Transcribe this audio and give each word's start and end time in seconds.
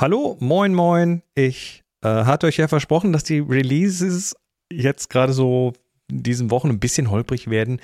Hallo, 0.00 0.36
moin, 0.38 0.74
moin. 0.74 1.22
Ich 1.34 1.82
äh, 2.02 2.08
hatte 2.08 2.46
euch 2.46 2.58
ja 2.58 2.68
versprochen, 2.68 3.12
dass 3.12 3.24
die 3.24 3.40
Releases 3.40 4.36
jetzt 4.72 5.10
gerade 5.10 5.32
so 5.32 5.72
in 6.08 6.22
diesen 6.22 6.52
Wochen 6.52 6.68
ein 6.68 6.78
bisschen 6.78 7.10
holprig 7.10 7.50
werden. 7.50 7.80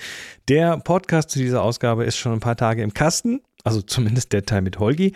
Der 0.46 0.78
Podcast 0.78 1.30
zu 1.30 1.40
dieser 1.40 1.60
Ausgabe 1.60 2.04
ist 2.04 2.16
schon 2.16 2.30
ein 2.32 2.38
paar 2.38 2.54
Tage 2.54 2.84
im 2.84 2.94
Kasten, 2.94 3.40
also 3.64 3.82
zumindest 3.82 4.32
der 4.32 4.44
Teil 4.44 4.62
mit 4.62 4.78
Holgi. 4.78 5.12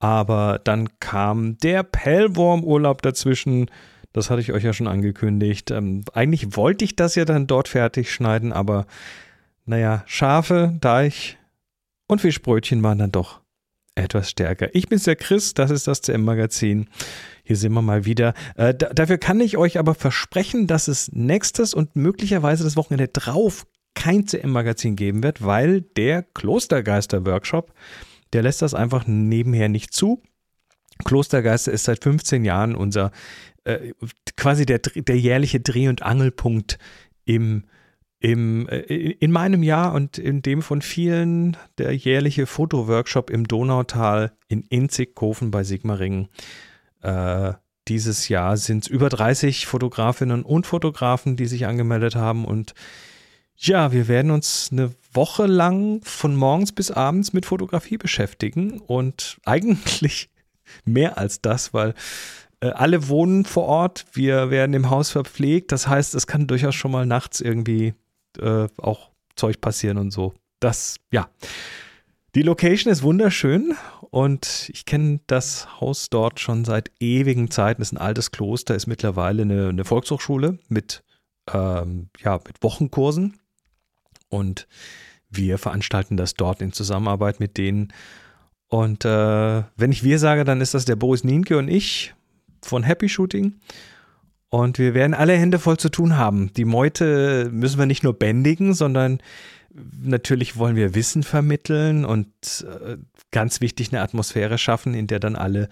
Aber 0.00 0.60
dann 0.62 0.90
kam 1.00 1.56
der 1.60 1.82
Pellworm-Urlaub 1.82 3.00
dazwischen. 3.00 3.70
Das 4.12 4.28
hatte 4.28 4.42
ich 4.42 4.52
euch 4.52 4.64
ja 4.64 4.74
schon 4.74 4.86
angekündigt. 4.86 5.70
Ähm, 5.70 6.04
eigentlich 6.12 6.58
wollte 6.58 6.84
ich 6.84 6.94
das 6.94 7.14
ja 7.14 7.24
dann 7.24 7.46
dort 7.46 7.68
fertig 7.68 8.12
schneiden, 8.12 8.52
aber 8.52 8.84
naja, 9.64 10.02
Schafe, 10.04 10.76
Deich 10.78 11.38
und 12.06 12.20
Fischbrötchen 12.20 12.82
waren 12.82 12.98
dann 12.98 13.12
doch 13.12 13.40
etwas 13.94 14.30
stärker. 14.30 14.74
Ich 14.74 14.88
bin's 14.88 15.04
der 15.04 15.16
Chris, 15.16 15.54
das 15.54 15.70
ist 15.70 15.86
das 15.86 16.02
CM-Magazin. 16.02 16.88
Hier 17.44 17.56
sind 17.56 17.72
wir 17.72 17.82
mal 17.82 18.04
wieder. 18.04 18.34
Äh, 18.56 18.74
dafür 18.74 19.18
kann 19.18 19.40
ich 19.40 19.56
euch 19.56 19.78
aber 19.78 19.94
versprechen, 19.94 20.66
dass 20.66 20.88
es 20.88 21.12
nächstes 21.12 21.74
und 21.74 21.94
möglicherweise 21.94 22.64
das 22.64 22.76
Wochenende 22.76 23.08
drauf 23.08 23.66
kein 23.94 24.26
CM-Magazin 24.26 24.96
geben 24.96 25.22
wird, 25.22 25.44
weil 25.44 25.82
der 25.82 26.22
Klostergeister-Workshop, 26.22 27.72
der 28.32 28.42
lässt 28.42 28.62
das 28.62 28.74
einfach 28.74 29.06
nebenher 29.06 29.68
nicht 29.68 29.92
zu. 29.92 30.22
Klostergeister 31.04 31.72
ist 31.72 31.84
seit 31.84 32.02
15 32.02 32.44
Jahren 32.44 32.74
unser 32.74 33.12
äh, 33.64 33.92
quasi 34.36 34.66
der, 34.66 34.78
der 34.78 35.18
jährliche 35.18 35.60
Dreh- 35.60 35.88
und 35.88 36.02
Angelpunkt 36.02 36.78
im 37.24 37.64
im, 38.24 38.66
äh, 38.70 38.78
in 38.78 39.30
meinem 39.30 39.62
Jahr 39.62 39.92
und 39.92 40.16
in 40.16 40.40
dem 40.40 40.62
von 40.62 40.80
vielen 40.80 41.58
der 41.76 41.94
jährliche 41.94 42.46
Fotoworkshop 42.46 43.28
im 43.28 43.46
Donautal 43.46 44.32
in 44.48 44.62
Inzigkofen 44.62 45.50
bei 45.50 45.62
Sigmaringen. 45.62 46.28
Äh, 47.02 47.52
dieses 47.86 48.30
Jahr 48.30 48.56
sind 48.56 48.84
es 48.84 48.88
über 48.88 49.10
30 49.10 49.66
Fotografinnen 49.66 50.42
und 50.42 50.66
Fotografen, 50.66 51.36
die 51.36 51.44
sich 51.44 51.66
angemeldet 51.66 52.16
haben. 52.16 52.46
Und 52.46 52.72
ja, 53.56 53.92
wir 53.92 54.08
werden 54.08 54.30
uns 54.30 54.70
eine 54.72 54.92
Woche 55.12 55.44
lang 55.44 56.00
von 56.02 56.34
morgens 56.34 56.72
bis 56.72 56.90
abends 56.90 57.34
mit 57.34 57.44
Fotografie 57.44 57.98
beschäftigen. 57.98 58.80
Und 58.80 59.38
eigentlich 59.44 60.30
mehr 60.86 61.18
als 61.18 61.42
das, 61.42 61.74
weil 61.74 61.92
äh, 62.60 62.68
alle 62.68 63.06
wohnen 63.08 63.44
vor 63.44 63.64
Ort. 63.64 64.06
Wir 64.14 64.48
werden 64.48 64.72
im 64.72 64.88
Haus 64.88 65.10
verpflegt. 65.10 65.72
Das 65.72 65.88
heißt, 65.88 66.14
es 66.14 66.26
kann 66.26 66.46
durchaus 66.46 66.74
schon 66.74 66.90
mal 66.90 67.04
nachts 67.04 67.42
irgendwie 67.42 67.92
äh, 68.38 68.68
auch 68.78 69.10
Zeug 69.36 69.60
passieren 69.60 69.98
und 69.98 70.10
so. 70.10 70.34
Das, 70.60 70.96
ja. 71.10 71.28
Die 72.34 72.42
Location 72.42 72.92
ist 72.92 73.02
wunderschön 73.02 73.76
und 74.10 74.70
ich 74.72 74.86
kenne 74.86 75.20
das 75.26 75.80
Haus 75.80 76.10
dort 76.10 76.40
schon 76.40 76.64
seit 76.64 76.90
ewigen 77.00 77.50
Zeiten. 77.50 77.80
Es 77.80 77.88
ist 77.88 77.92
ein 77.92 77.98
altes 77.98 78.32
Kloster, 78.32 78.74
ist 78.74 78.86
mittlerweile 78.86 79.42
eine, 79.42 79.68
eine 79.68 79.84
Volkshochschule 79.84 80.58
mit, 80.68 81.04
ähm, 81.52 82.08
ja, 82.18 82.40
mit 82.44 82.62
Wochenkursen 82.62 83.38
und 84.28 84.66
wir 85.30 85.58
veranstalten 85.58 86.16
das 86.16 86.34
dort 86.34 86.60
in 86.60 86.72
Zusammenarbeit 86.72 87.40
mit 87.40 87.56
denen. 87.56 87.92
Und 88.68 89.04
äh, 89.04 89.62
wenn 89.76 89.92
ich 89.92 90.02
wir 90.02 90.18
sage, 90.18 90.44
dann 90.44 90.60
ist 90.60 90.74
das 90.74 90.84
der 90.84 90.96
Boris 90.96 91.22
Nienke 91.22 91.56
und 91.58 91.68
ich 91.68 92.14
von 92.62 92.82
Happy 92.82 93.08
Shooting. 93.08 93.60
Und 94.54 94.78
wir 94.78 94.94
werden 94.94 95.14
alle 95.14 95.32
Hände 95.32 95.58
voll 95.58 95.78
zu 95.78 95.88
tun 95.88 96.16
haben. 96.16 96.52
Die 96.52 96.64
Meute 96.64 97.50
müssen 97.50 97.76
wir 97.76 97.86
nicht 97.86 98.04
nur 98.04 98.16
bändigen, 98.16 98.72
sondern 98.72 99.18
natürlich 100.00 100.56
wollen 100.56 100.76
wir 100.76 100.94
Wissen 100.94 101.24
vermitteln 101.24 102.04
und 102.04 102.28
äh, 102.64 102.98
ganz 103.32 103.60
wichtig 103.60 103.90
eine 103.90 104.00
Atmosphäre 104.00 104.56
schaffen, 104.56 104.94
in 104.94 105.08
der 105.08 105.18
dann 105.18 105.34
alle 105.34 105.68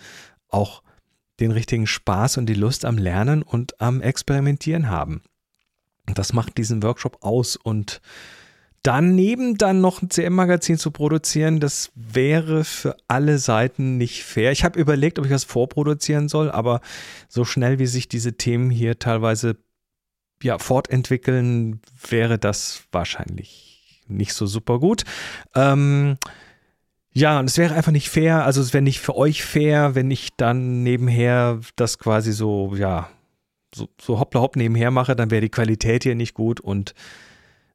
auch 0.49 0.83
den 1.39 1.53
richtigen 1.53 1.87
Spaß 1.87 2.39
und 2.39 2.47
die 2.47 2.55
Lust 2.55 2.85
am 2.85 2.99
Lernen 2.99 3.45
und 3.45 3.81
am 3.81 4.01
Experimentieren 4.01 4.91
haben. 4.91 5.23
Das 6.13 6.33
macht 6.33 6.59
diesen 6.59 6.83
Workshop 6.83 7.19
aus 7.21 7.55
und 7.55 8.01
daneben 8.83 9.57
dann 9.57 9.81
noch 9.81 10.03
ein 10.03 10.11
CM-Magazin 10.11 10.77
zu 10.77 10.91
produzieren, 10.91 11.61
das 11.61 11.93
wäre 11.95 12.65
für 12.65 12.97
alle 13.09 13.39
Seiten 13.39 13.97
nicht 13.97 14.25
fair. 14.25 14.53
Ich 14.53 14.65
habe 14.65 14.81
überlegt, 14.81 15.19
ob 15.19 15.25
ich 15.25 15.31
was 15.31 15.45
vorproduzieren 15.45 16.29
soll, 16.29 16.51
aber 16.51 16.81
so 17.29 17.45
schnell 17.45 17.79
wie 17.79 17.87
sich 17.87 18.09
diese 18.09 18.35
Themen 18.35 18.71
hier 18.71 18.99
teilweise 18.99 19.57
ja, 20.43 20.59
fortentwickeln, 20.59 21.81
wäre 22.09 22.39
das 22.39 22.83
wahrscheinlich 22.91 24.03
nicht 24.09 24.35
so 24.35 24.47
super 24.47 24.81
gut. 24.81 25.05
Ähm, 25.55 26.19
ja, 27.13 27.39
und 27.39 27.49
es 27.49 27.59
wäre 27.59 27.75
einfach 27.75 27.93
nicht 27.93 28.09
fair, 28.09 28.45
also 28.45 28.61
es 28.61 28.73
wäre 28.73 28.83
nicht 28.83 29.01
für 29.01 29.17
euch 29.17 29.45
fair, 29.45 29.95
wenn 29.95 30.11
ich 30.11 30.31
dann 30.37 30.83
nebenher 30.83 31.61
das 31.77 31.99
quasi 31.99 32.33
so, 32.33 32.75
ja, 32.75 33.11
so, 33.75 33.89
so 34.01 34.19
hoppla 34.19 34.41
hopp 34.41 34.57
nebenher 34.57 34.91
mache, 34.91 35.15
dann 35.15 35.31
wäre 35.31 35.43
die 35.43 35.51
Qualität 35.51 36.03
hier 36.03 36.15
nicht 36.15 36.35
gut 36.35 36.59
und 36.59 36.95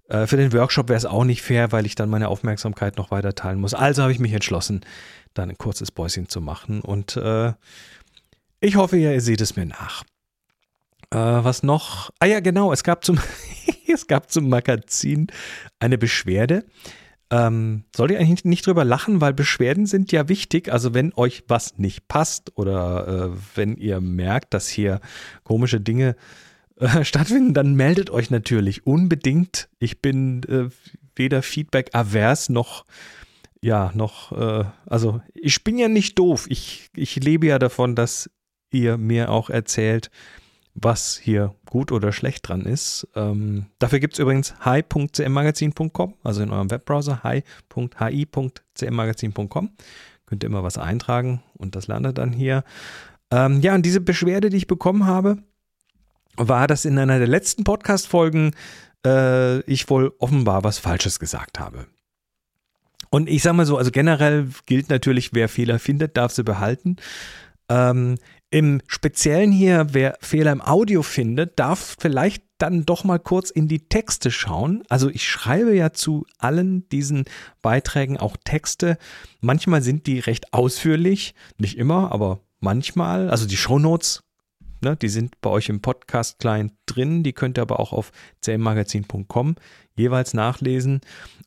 äh, 0.09 0.27
für 0.27 0.37
den 0.37 0.53
Workshop 0.53 0.89
wäre 0.89 0.97
es 0.97 1.05
auch 1.05 1.23
nicht 1.23 1.41
fair, 1.41 1.71
weil 1.71 1.85
ich 1.85 1.95
dann 1.95 2.09
meine 2.09 2.29
Aufmerksamkeit 2.29 2.97
noch 2.97 3.11
weiter 3.11 3.35
teilen 3.35 3.59
muss. 3.59 3.73
Also 3.73 4.03
habe 4.03 4.11
ich 4.11 4.19
mich 4.19 4.33
entschlossen, 4.33 4.81
dann 5.33 5.49
ein 5.49 5.57
kurzes 5.57 5.91
Päuschen 5.91 6.29
zu 6.29 6.41
machen. 6.41 6.81
Und 6.81 7.17
äh, 7.17 7.53
ich 8.59 8.75
hoffe, 8.75 8.97
ihr 8.97 9.19
seht 9.21 9.41
es 9.41 9.55
mir 9.55 9.65
nach. 9.65 10.03
Äh, 11.11 11.17
was 11.17 11.63
noch? 11.63 12.09
Ah 12.19 12.25
ja, 12.25 12.39
genau, 12.39 12.71
es 12.71 12.83
gab 12.83 13.03
zum, 13.03 13.19
es 13.93 14.07
gab 14.07 14.31
zum 14.31 14.49
Magazin 14.49 15.27
eine 15.79 15.97
Beschwerde. 15.97 16.65
Ähm, 17.29 17.83
sollt 17.93 18.11
ihr 18.11 18.19
eigentlich 18.19 18.45
nicht 18.45 18.65
drüber 18.65 18.85
lachen, 18.85 19.19
weil 19.19 19.33
Beschwerden 19.33 19.85
sind 19.85 20.13
ja 20.13 20.29
wichtig. 20.29 20.71
Also 20.71 20.93
wenn 20.93 21.13
euch 21.13 21.43
was 21.49 21.77
nicht 21.77 22.07
passt 22.07 22.57
oder 22.57 23.07
äh, 23.33 23.37
wenn 23.55 23.75
ihr 23.75 23.99
merkt, 23.99 24.53
dass 24.53 24.69
hier 24.69 25.01
komische 25.43 25.81
Dinge 25.81 26.15
äh, 26.79 27.03
stattfinden, 27.03 27.53
dann 27.53 27.75
meldet 27.75 28.09
euch 28.09 28.29
natürlich 28.29 28.85
unbedingt. 28.85 29.69
Ich 29.79 30.01
bin 30.01 30.43
äh, 30.43 30.69
weder 31.15 31.41
Feedback 31.41 31.89
avers 31.93 32.49
noch 32.49 32.85
ja, 33.61 33.91
noch, 33.95 34.31
äh, 34.31 34.63
also 34.85 35.21
ich 35.33 35.63
bin 35.63 35.77
ja 35.77 35.87
nicht 35.87 36.19
doof. 36.19 36.47
Ich, 36.49 36.89
ich 36.95 37.15
lebe 37.15 37.47
ja 37.47 37.57
davon, 37.59 37.95
dass 37.95 38.29
ihr 38.71 38.97
mir 38.97 39.31
auch 39.31 39.49
erzählt, 39.49 40.11
was 40.73 41.17
hier 41.17 41.55
gut 41.65 41.91
oder 41.91 42.11
schlecht 42.11 42.47
dran 42.47 42.61
ist. 42.61 43.07
Ähm, 43.15 43.65
dafür 43.79 43.99
gibt 43.99 44.13
es 44.13 44.19
übrigens 44.19 44.53
hi.cmmagazin.com, 44.59 46.13
also 46.23 46.43
in 46.43 46.51
eurem 46.51 46.69
Webbrowser 46.69 47.23
hi.hi.cmmagazin.com. 47.23 49.71
Könnt 50.27 50.43
ihr 50.43 50.47
immer 50.47 50.63
was 50.63 50.77
eintragen 50.77 51.41
und 51.55 51.75
das 51.75 51.87
landet 51.87 52.19
dann 52.19 52.31
hier. 52.31 52.63
Ähm, 53.31 53.61
ja, 53.61 53.73
und 53.73 53.83
diese 53.85 54.01
Beschwerde, 54.01 54.49
die 54.49 54.57
ich 54.57 54.67
bekommen 54.67 55.07
habe, 55.07 55.37
war, 56.37 56.67
dass 56.67 56.85
in 56.85 56.97
einer 56.97 57.19
der 57.19 57.27
letzten 57.27 57.63
Podcast-Folgen 57.63 58.55
äh, 59.05 59.59
ich 59.61 59.89
wohl 59.89 60.13
offenbar 60.19 60.63
was 60.63 60.77
Falsches 60.77 61.19
gesagt 61.19 61.59
habe. 61.59 61.87
Und 63.09 63.29
ich 63.29 63.43
sage 63.43 63.57
mal 63.57 63.65
so, 63.65 63.77
also 63.77 63.91
generell 63.91 64.47
gilt 64.65 64.89
natürlich, 64.89 65.33
wer 65.33 65.49
Fehler 65.49 65.79
findet, 65.79 66.17
darf 66.17 66.33
sie 66.33 66.43
behalten. 66.43 66.97
Ähm, 67.69 68.17
Im 68.49 68.81
Speziellen 68.87 69.51
hier, 69.51 69.87
wer 69.91 70.17
Fehler 70.21 70.51
im 70.51 70.61
Audio 70.61 71.03
findet, 71.03 71.59
darf 71.59 71.95
vielleicht 71.99 72.43
dann 72.57 72.85
doch 72.85 73.03
mal 73.03 73.19
kurz 73.19 73.49
in 73.49 73.67
die 73.67 73.87
Texte 73.87 74.31
schauen. 74.31 74.83
Also 74.89 75.09
ich 75.09 75.27
schreibe 75.29 75.75
ja 75.75 75.93
zu 75.93 76.25
allen 76.37 76.87
diesen 76.89 77.25
Beiträgen 77.61 78.17
auch 78.17 78.35
Texte. 78.43 78.97
Manchmal 79.41 79.81
sind 79.81 80.07
die 80.07 80.19
recht 80.19 80.53
ausführlich, 80.53 81.35
nicht 81.57 81.77
immer, 81.77 82.11
aber 82.11 82.39
manchmal. 82.59 83.29
Also 83.29 83.47
die 83.47 83.57
Shownotes 83.57 84.23
Ne, 84.81 84.95
die 84.95 85.09
sind 85.09 85.41
bei 85.41 85.49
euch 85.49 85.69
im 85.69 85.81
Podcast-Client 85.81 86.73
drin. 86.85 87.23
Die 87.23 87.33
könnt 87.33 87.57
ihr 87.57 87.63
aber 87.63 87.79
auch 87.79 87.93
auf 87.93 88.11
cmmagazin.com 88.43 89.55
jeweils 89.95 90.33
nachlesen. 90.33 91.01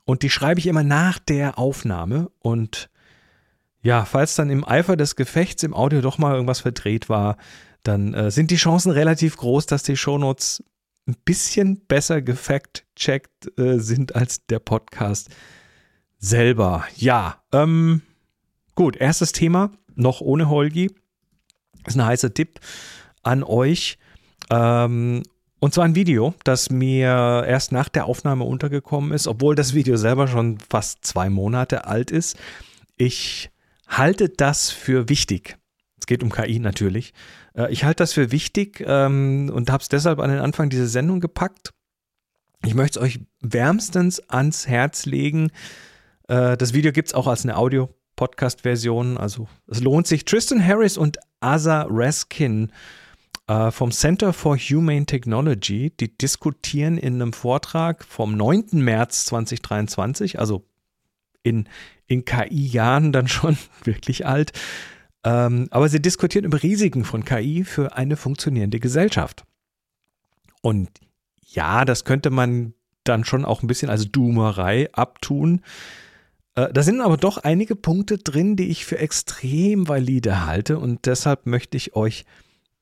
Und 0.05 0.23
die 0.23 0.31
schreibe 0.31 0.59
ich 0.59 0.67
immer 0.67 0.83
nach 0.83 1.19
der 1.19 1.59
Aufnahme. 1.59 2.31
Und 2.41 2.91
ja, 3.83 4.05
falls 4.05 4.35
dann 4.35 4.51
im 4.51 4.67
Eifer 4.67 4.97
des 4.97 5.15
Gefechts 5.15 5.63
im 5.63 5.75
Audio 5.75 6.01
doch 6.01 6.19
mal 6.19 6.35
irgendwas 6.35 6.61
verdreht 6.61 7.09
war, 7.09 7.37
dann 7.83 8.13
äh, 8.15 8.31
sind 8.31 8.51
die 8.51 8.57
Chancen 8.57 8.91
relativ 8.91 9.37
groß, 9.37 9.67
dass 9.67 9.83
die 9.85 9.97
Shownotes 9.97 10.63
ein 11.07 11.17
bisschen 11.25 11.81
besser 11.87 12.21
gefact-checkt 12.21 13.59
äh, 13.59 13.79
sind 13.79 14.15
als 14.15 14.45
der 14.47 14.59
Podcast 14.59 15.31
selber. 16.19 16.85
Ja, 16.97 17.43
ähm, 17.53 18.03
gut, 18.75 18.97
erstes 18.97 19.33
Thema, 19.33 19.73
noch 19.95 20.21
ohne 20.21 20.49
Holgi. 20.49 20.91
Ist 21.87 21.97
ein 21.97 22.05
heißer 22.05 22.35
Tipp 22.35 22.61
an 23.23 23.43
euch. 23.43 23.99
Ähm, 24.51 25.23
und 25.61 25.75
zwar 25.75 25.85
ein 25.85 25.95
Video, 25.95 26.35
das 26.45 26.71
mir 26.71 27.45
erst 27.47 27.71
nach 27.71 27.91
der 27.91 28.07
Aufnahme 28.07 28.45
untergekommen 28.45 29.13
ist, 29.13 29.29
obwohl 29.29 29.55
das 29.55 29.75
Video 29.75 29.97
selber 29.97 30.27
schon 30.27 30.59
fast 30.59 31.05
zwei 31.05 31.29
Monate 31.29 31.87
alt 31.87 32.11
ist. 32.11 32.39
Ich 32.97 33.51
halte 33.87 34.31
das 34.31 34.71
für 34.71 35.09
wichtig. 35.11 35.59
Es 36.01 36.07
geht 36.07 36.23
um 36.23 36.31
KI 36.31 36.59
natürlich. 36.59 37.13
Äh, 37.55 37.71
ich 37.73 37.85
halte 37.85 38.03
das 38.03 38.15
für 38.15 38.33
wichtig 38.33 38.83
ähm, 38.87 39.51
und 39.55 39.71
habe 39.71 39.83
es 39.83 39.89
deshalb 39.89 40.19
an 40.19 40.31
den 40.31 40.41
Anfang 40.41 40.71
dieser 40.71 40.87
Sendung 40.87 41.21
gepackt. 41.21 41.73
Ich 42.65 42.75
möchte 42.75 42.99
es 42.99 43.05
euch 43.05 43.21
wärmstens 43.41 44.21
ans 44.29 44.67
Herz 44.67 45.05
legen. 45.05 45.51
Äh, 46.29 46.57
das 46.57 46.73
Video 46.73 46.93
gibt 46.93 47.09
es 47.09 47.15
auch 47.15 47.27
als 47.27 47.45
eine 47.45 47.57
Audio 47.57 47.91
Podcast-Versionen. 48.17 49.19
Also 49.19 49.49
es 49.67 49.81
lohnt 49.81 50.07
sich. 50.07 50.25
Tristan 50.25 50.65
Harris 50.65 50.97
und 50.97 51.19
Asa 51.41 51.87
Raskin 51.89 52.73
äh, 53.51 53.73
vom 53.73 53.91
Center 53.91 54.33
for 54.33 54.57
Humane 54.57 55.07
Technology, 55.07 55.91
die 55.99 56.17
diskutieren 56.17 56.97
in 56.97 57.15
einem 57.15 57.33
Vortrag 57.33 58.05
vom 58.05 58.37
9. 58.37 58.67
März 58.75 59.25
2023, 59.25 60.39
also 60.39 60.65
in, 61.43 61.69
in 62.07 62.25
KI-Jahren 62.25 63.11
dann 63.11 63.27
schon 63.27 63.59
wirklich 63.83 64.25
alt. 64.25 64.53
Ähm, 65.25 65.67
aber 65.73 65.89
sie 65.89 66.01
diskutieren 66.01 66.45
über 66.45 66.63
Risiken 66.63 67.05
von 67.05 67.25
KI 67.25 67.65
für 67.65 67.97
eine 67.97 68.17
funktionierende 68.17 68.79
Gesellschaft. 68.79 69.43
Und 70.63 70.89
ja, 71.45 71.85
das 71.85 72.05
könnte 72.05 72.31
man 72.31 72.75
dann 73.03 73.25
schon 73.25 73.45
auch 73.45 73.65
ein 73.65 73.67
bisschen 73.67 73.91
als 73.91 74.13
Doomerei 74.13 74.93
abtun. 74.93 75.63
Äh, 76.55 76.73
da 76.73 76.85
sind 76.85 77.01
aber 77.01 77.17
doch 77.17 77.39
einige 77.39 77.75
Punkte 77.75 78.19
drin, 78.19 78.55
die 78.55 78.69
ich 78.69 78.85
für 78.85 78.99
extrem 78.99 79.89
valide 79.89 80.47
halte 80.47 80.79
und 80.79 81.07
deshalb 81.07 81.47
möchte 81.47 81.77
ich 81.77 81.97
euch 81.97 82.25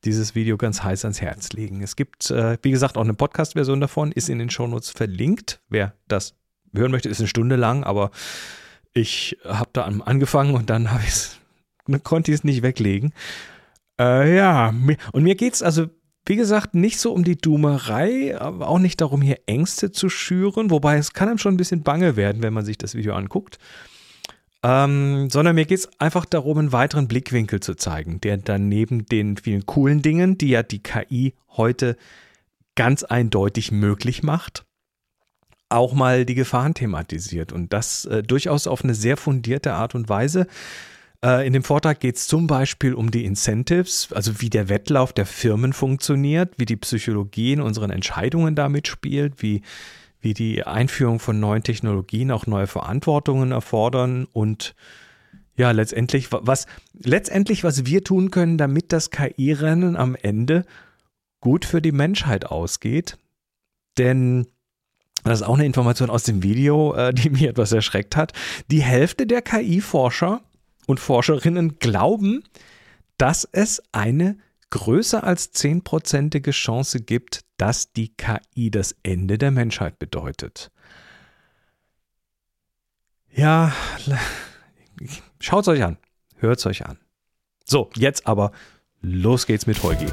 dieses 0.04 0.34
Video 0.34 0.56
ganz 0.56 0.82
heiß 0.82 1.04
ans 1.04 1.20
Herz 1.20 1.52
legen. 1.52 1.82
Es 1.82 1.96
gibt, 1.96 2.30
äh, 2.30 2.56
wie 2.62 2.70
gesagt, 2.70 2.96
auch 2.96 3.02
eine 3.02 3.14
Podcast-Version 3.14 3.80
davon, 3.80 4.12
ist 4.12 4.28
in 4.28 4.38
den 4.38 4.50
Shownotes 4.50 4.90
verlinkt. 4.90 5.60
Wer 5.68 5.94
das 6.06 6.34
hören 6.74 6.92
möchte, 6.92 7.08
ist 7.08 7.18
eine 7.18 7.28
Stunde 7.28 7.56
lang, 7.56 7.84
aber 7.84 8.10
ich 8.92 9.38
habe 9.44 9.70
da 9.72 9.84
angefangen 9.84 10.54
und 10.54 10.70
dann 10.70 10.90
habe 10.90 11.02
ich 11.06 11.38
konnte 12.04 12.30
ich 12.30 12.36
es 12.36 12.44
nicht 12.44 12.62
weglegen. 12.62 13.12
Äh, 14.00 14.36
ja, 14.36 14.72
und 15.12 15.22
mir 15.22 15.34
geht 15.34 15.54
es 15.54 15.62
also, 15.62 15.86
wie 16.26 16.36
gesagt, 16.36 16.74
nicht 16.74 17.00
so 17.00 17.12
um 17.12 17.24
die 17.24 17.36
Doomerei, 17.36 18.38
aber 18.38 18.68
auch 18.68 18.78
nicht 18.78 19.00
darum, 19.00 19.22
hier 19.22 19.40
Ängste 19.46 19.90
zu 19.90 20.08
schüren, 20.08 20.70
wobei 20.70 20.98
es 20.98 21.12
kann 21.12 21.28
einem 21.28 21.38
schon 21.38 21.54
ein 21.54 21.58
bisschen 21.58 21.82
bange 21.82 22.16
werden, 22.16 22.42
wenn 22.42 22.52
man 22.52 22.64
sich 22.64 22.78
das 22.78 22.94
Video 22.94 23.14
anguckt. 23.14 23.58
Ähm, 24.62 25.30
sondern 25.30 25.54
mir 25.54 25.66
geht 25.66 25.78
es 25.78 26.00
einfach 26.00 26.24
darum, 26.24 26.58
einen 26.58 26.72
weiteren 26.72 27.06
Blickwinkel 27.06 27.60
zu 27.60 27.74
zeigen, 27.74 28.20
der 28.20 28.38
dann 28.38 28.68
neben 28.68 29.06
den 29.06 29.36
vielen 29.36 29.66
coolen 29.66 30.02
Dingen, 30.02 30.36
die 30.36 30.48
ja 30.48 30.64
die 30.64 30.82
KI 30.82 31.34
heute 31.50 31.96
ganz 32.74 33.04
eindeutig 33.04 33.70
möglich 33.70 34.22
macht, 34.22 34.64
auch 35.68 35.94
mal 35.94 36.24
die 36.24 36.34
Gefahren 36.34 36.74
thematisiert 36.74 37.52
und 37.52 37.72
das 37.72 38.04
äh, 38.06 38.22
durchaus 38.22 38.66
auf 38.66 38.82
eine 38.82 38.94
sehr 38.94 39.16
fundierte 39.16 39.74
Art 39.74 39.94
und 39.94 40.08
Weise. 40.08 40.48
Äh, 41.24 41.46
in 41.46 41.52
dem 41.52 41.62
Vortrag 41.62 42.00
geht 42.00 42.16
es 42.16 42.26
zum 42.26 42.48
Beispiel 42.48 42.94
um 42.94 43.12
die 43.12 43.24
Incentives, 43.24 44.12
also 44.12 44.40
wie 44.40 44.50
der 44.50 44.68
Wettlauf 44.68 45.12
der 45.12 45.26
Firmen 45.26 45.72
funktioniert, 45.72 46.54
wie 46.56 46.66
die 46.66 46.76
Psychologie 46.76 47.52
in 47.52 47.60
unseren 47.60 47.90
Entscheidungen 47.90 48.56
damit 48.56 48.88
spielt, 48.88 49.40
wie, 49.42 49.62
wie 50.20 50.34
die 50.34 50.64
Einführung 50.64 51.20
von 51.20 51.38
neuen 51.40 51.62
Technologien 51.62 52.30
auch 52.30 52.46
neue 52.46 52.66
Verantwortungen 52.66 53.52
erfordern 53.52 54.26
und 54.32 54.74
ja, 55.56 55.72
letztendlich, 55.72 56.30
was, 56.30 56.66
letztendlich, 56.92 57.64
was 57.64 57.84
wir 57.84 58.04
tun 58.04 58.30
können, 58.30 58.58
damit 58.58 58.92
das 58.92 59.10
KI-Rennen 59.10 59.96
am 59.96 60.14
Ende 60.14 60.64
gut 61.40 61.64
für 61.64 61.82
die 61.82 61.92
Menschheit 61.92 62.46
ausgeht. 62.46 63.18
Denn 63.98 64.46
das 65.24 65.40
ist 65.40 65.46
auch 65.46 65.54
eine 65.54 65.66
Information 65.66 66.10
aus 66.10 66.22
dem 66.22 66.44
Video, 66.44 66.94
äh, 66.94 67.12
die 67.12 67.30
mich 67.30 67.42
etwas 67.42 67.72
erschreckt 67.72 68.16
hat. 68.16 68.32
Die 68.70 68.82
Hälfte 68.82 69.26
der 69.26 69.42
KI-Forscher 69.42 70.42
und 70.86 71.00
Forscherinnen 71.00 71.78
glauben, 71.80 72.44
dass 73.18 73.48
es 73.50 73.82
eine 73.92 74.38
größer 74.70 75.24
als 75.24 75.54
10%ige 75.54 76.50
Chance 76.50 77.00
gibt, 77.00 77.44
dass 77.56 77.92
die 77.92 78.14
KI 78.14 78.70
das 78.70 78.96
Ende 79.02 79.38
der 79.38 79.50
Menschheit 79.50 79.98
bedeutet. 79.98 80.70
Ja, 83.30 83.72
schaut 85.40 85.62
es 85.64 85.68
euch 85.68 85.84
an, 85.84 85.96
hört 86.36 86.58
es 86.58 86.66
euch 86.66 86.86
an. 86.86 86.98
So, 87.64 87.90
jetzt 87.94 88.26
aber 88.26 88.52
los 89.00 89.46
geht's 89.46 89.66
mit 89.66 89.82
Holgi. 89.82 90.06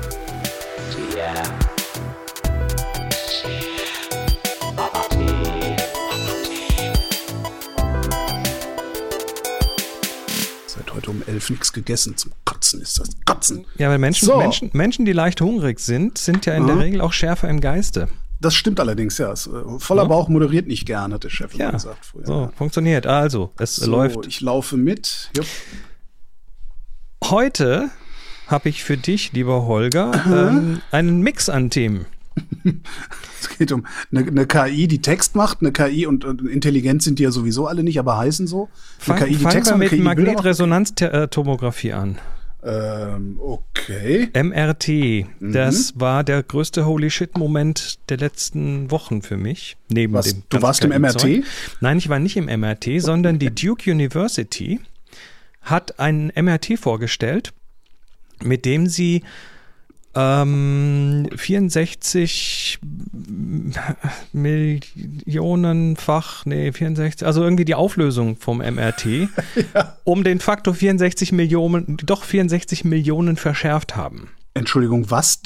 heute 10.95 11.11
um 11.11 11.23
elf 11.27 11.49
nichts 11.49 11.73
gegessen. 11.73 12.17
Zum 12.17 12.31
Kotzen 12.75 12.81
ist 12.81 12.99
das 12.99 13.09
Kotzen. 13.25 13.65
Ja, 13.77 13.89
weil 13.89 13.97
Menschen, 13.97 14.25
so. 14.25 14.37
Menschen, 14.37 14.69
Menschen, 14.73 15.05
die 15.05 15.13
leicht 15.13 15.41
hungrig 15.41 15.79
sind, 15.79 16.17
sind 16.17 16.45
ja 16.45 16.53
in 16.53 16.63
mhm. 16.63 16.67
der 16.67 16.79
Regel 16.79 17.01
auch 17.01 17.13
schärfer 17.13 17.49
im 17.49 17.61
Geiste. 17.61 18.07
Das 18.41 18.53
stimmt 18.53 18.79
allerdings, 18.79 19.17
ja. 19.17 19.31
Äh, 19.31 19.35
voller 19.79 20.03
ja. 20.03 20.07
Bauch 20.07 20.27
moderiert 20.27 20.67
nicht 20.67 20.85
gern, 20.85 21.13
hat 21.13 21.23
der 21.23 21.29
Chef 21.29 21.53
ja. 21.55 21.71
gesagt 21.71 22.05
früher. 22.05 22.25
So, 22.25 22.51
funktioniert. 22.55 23.07
Also, 23.07 23.51
es 23.57 23.75
so, 23.77 23.89
läuft. 23.89 24.25
Ich 24.27 24.41
laufe 24.41 24.77
mit. 24.77 25.31
Jupp. 25.35 25.47
Heute 27.23 27.89
habe 28.47 28.69
ich 28.69 28.83
für 28.83 28.97
dich, 28.97 29.31
lieber 29.33 29.65
Holger, 29.65 30.11
ähm, 30.27 30.81
einen 30.91 31.21
Mix 31.21 31.49
an 31.49 31.69
Themen. 31.69 32.05
es 33.39 33.57
geht 33.57 33.71
um 33.71 33.87
eine, 34.11 34.27
eine, 34.27 34.45
KI, 34.45 34.87
die 34.87 35.01
Text 35.01 35.35
macht, 35.35 35.61
eine 35.61 35.71
KI 35.71 36.05
und, 36.05 36.25
und, 36.25 36.41
intelligent 36.47 37.01
sind 37.01 37.17
die 37.17 37.23
ja 37.23 37.31
sowieso 37.31 37.65
alle 37.65 37.81
nicht, 37.81 37.97
aber 37.97 38.17
heißen 38.17 38.45
so. 38.45 38.63
Eine 39.07 39.17
Fang, 39.17 39.27
KI, 39.27 39.37
die 39.37 39.45
Text 39.45 39.71
wir 39.71 39.77
mit 39.77 39.97
Magnetresonanztomographie 39.97 41.93
an. 41.93 42.19
Ähm, 42.65 43.39
okay. 43.39 44.29
MRT, 44.33 44.87
mhm. 45.39 45.53
das 45.53 45.99
war 45.99 46.23
der 46.23 46.41
größte 46.41 46.85
Holy 46.85 47.11
Shit-Moment 47.11 47.99
der 48.09 48.17
letzten 48.17 48.89
Wochen 48.89 49.21
für 49.21 49.37
mich. 49.37 49.77
Neben 49.89 50.13
Was, 50.13 50.33
dem 50.33 50.43
du 50.49 50.61
warst 50.63 50.83
im 50.83 50.89
MRT? 50.89 51.43
Nein, 51.79 51.97
ich 51.99 52.09
war 52.09 52.17
nicht 52.17 52.37
im 52.37 52.45
MRT, 52.45 53.01
sondern 53.01 53.37
die 53.37 53.53
Duke 53.53 53.91
University 53.91 54.79
hat 55.61 55.99
einen 55.99 56.31
MRT 56.35 56.79
vorgestellt, 56.79 57.53
mit 58.43 58.65
dem 58.65 58.87
sie 58.87 59.21
ähm, 60.15 61.27
64 61.35 62.79
Millionenfach, 64.33 66.45
nee, 66.45 66.71
64, 66.71 67.27
also 67.27 67.43
irgendwie 67.43 67.65
die 67.65 67.75
Auflösung 67.75 68.37
vom 68.37 68.59
MRT 68.59 69.05
ja. 69.73 69.97
um 70.03 70.23
den 70.23 70.39
Faktor 70.39 70.73
64 70.73 71.33
Millionen, 71.33 71.97
doch 72.05 72.23
64 72.23 72.85
Millionen 72.85 73.35
verschärft 73.35 73.95
haben. 73.95 74.29
Entschuldigung, 74.53 75.11
was? 75.11 75.41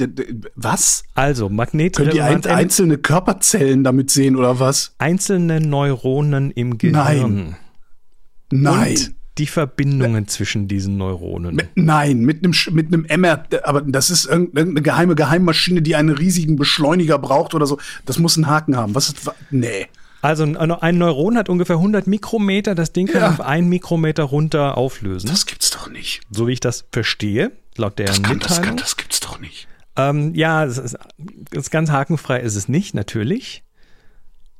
Was? 0.55 1.03
Also, 1.15 1.49
Magnetresonanz. 1.49 2.15
Können 2.15 2.41
die 2.41 2.47
ein, 2.47 2.57
einzelne 2.57 2.99
Körperzellen 2.99 3.83
damit 3.83 4.11
sehen 4.11 4.35
oder 4.35 4.59
was? 4.59 4.93
Einzelne 4.99 5.61
Neuronen 5.61 6.51
im 6.51 6.77
Gehirn. 6.77 6.93
Nein. 6.93 7.55
Nein. 8.51 8.89
Und 8.89 9.18
die 9.39 9.47
Verbindungen 9.47 10.27
zwischen 10.27 10.67
diesen 10.67 10.97
Neuronen. 10.97 11.55
Mit, 11.55 11.69
nein, 11.75 12.19
mit 12.19 12.43
einem, 12.43 12.53
mit 12.71 12.87
einem 12.87 13.05
MR, 13.05 13.45
aber 13.63 13.81
das 13.81 14.09
ist 14.09 14.25
irgendeine 14.25 14.81
geheime 14.81 15.15
Geheimmaschine, 15.15 15.81
die 15.81 15.95
einen 15.95 16.09
riesigen 16.09 16.57
Beschleuniger 16.57 17.17
braucht 17.17 17.55
oder 17.55 17.65
so. 17.65 17.79
Das 18.05 18.19
muss 18.19 18.37
einen 18.37 18.47
Haken 18.47 18.75
haben. 18.75 18.93
Was 18.93 19.09
ist, 19.09 19.31
nee. 19.49 19.87
Also 20.21 20.43
ein 20.43 20.97
Neuron 20.97 21.37
hat 21.37 21.47
ungefähr 21.47 21.77
100 21.77 22.05
Mikrometer, 22.05 22.75
das 22.75 22.91
Ding 22.91 23.07
kann 23.07 23.21
ja. 23.21 23.29
auf 23.29 23.39
einen 23.39 23.69
Mikrometer 23.69 24.23
runter 24.23 24.77
auflösen. 24.77 25.29
Das 25.29 25.45
gibt's 25.45 25.69
doch 25.71 25.89
nicht. 25.89 26.21
So 26.29 26.47
wie 26.47 26.53
ich 26.53 26.59
das 26.59 26.85
verstehe, 26.91 27.53
laut 27.77 27.97
der 27.97 28.07
das, 28.07 28.21
kann, 28.21 28.39
das, 28.39 28.61
kann, 28.61 28.75
das 28.75 28.97
gibt's 28.97 29.21
doch 29.21 29.39
nicht. 29.39 29.69
Ähm, 29.95 30.35
ja, 30.35 30.65
es 30.65 30.77
ist, 30.77 30.97
ist 31.51 31.71
ganz 31.71 31.89
hakenfrei 31.89 32.41
ist 32.41 32.55
es 32.55 32.67
nicht, 32.67 32.93
natürlich. 32.93 33.63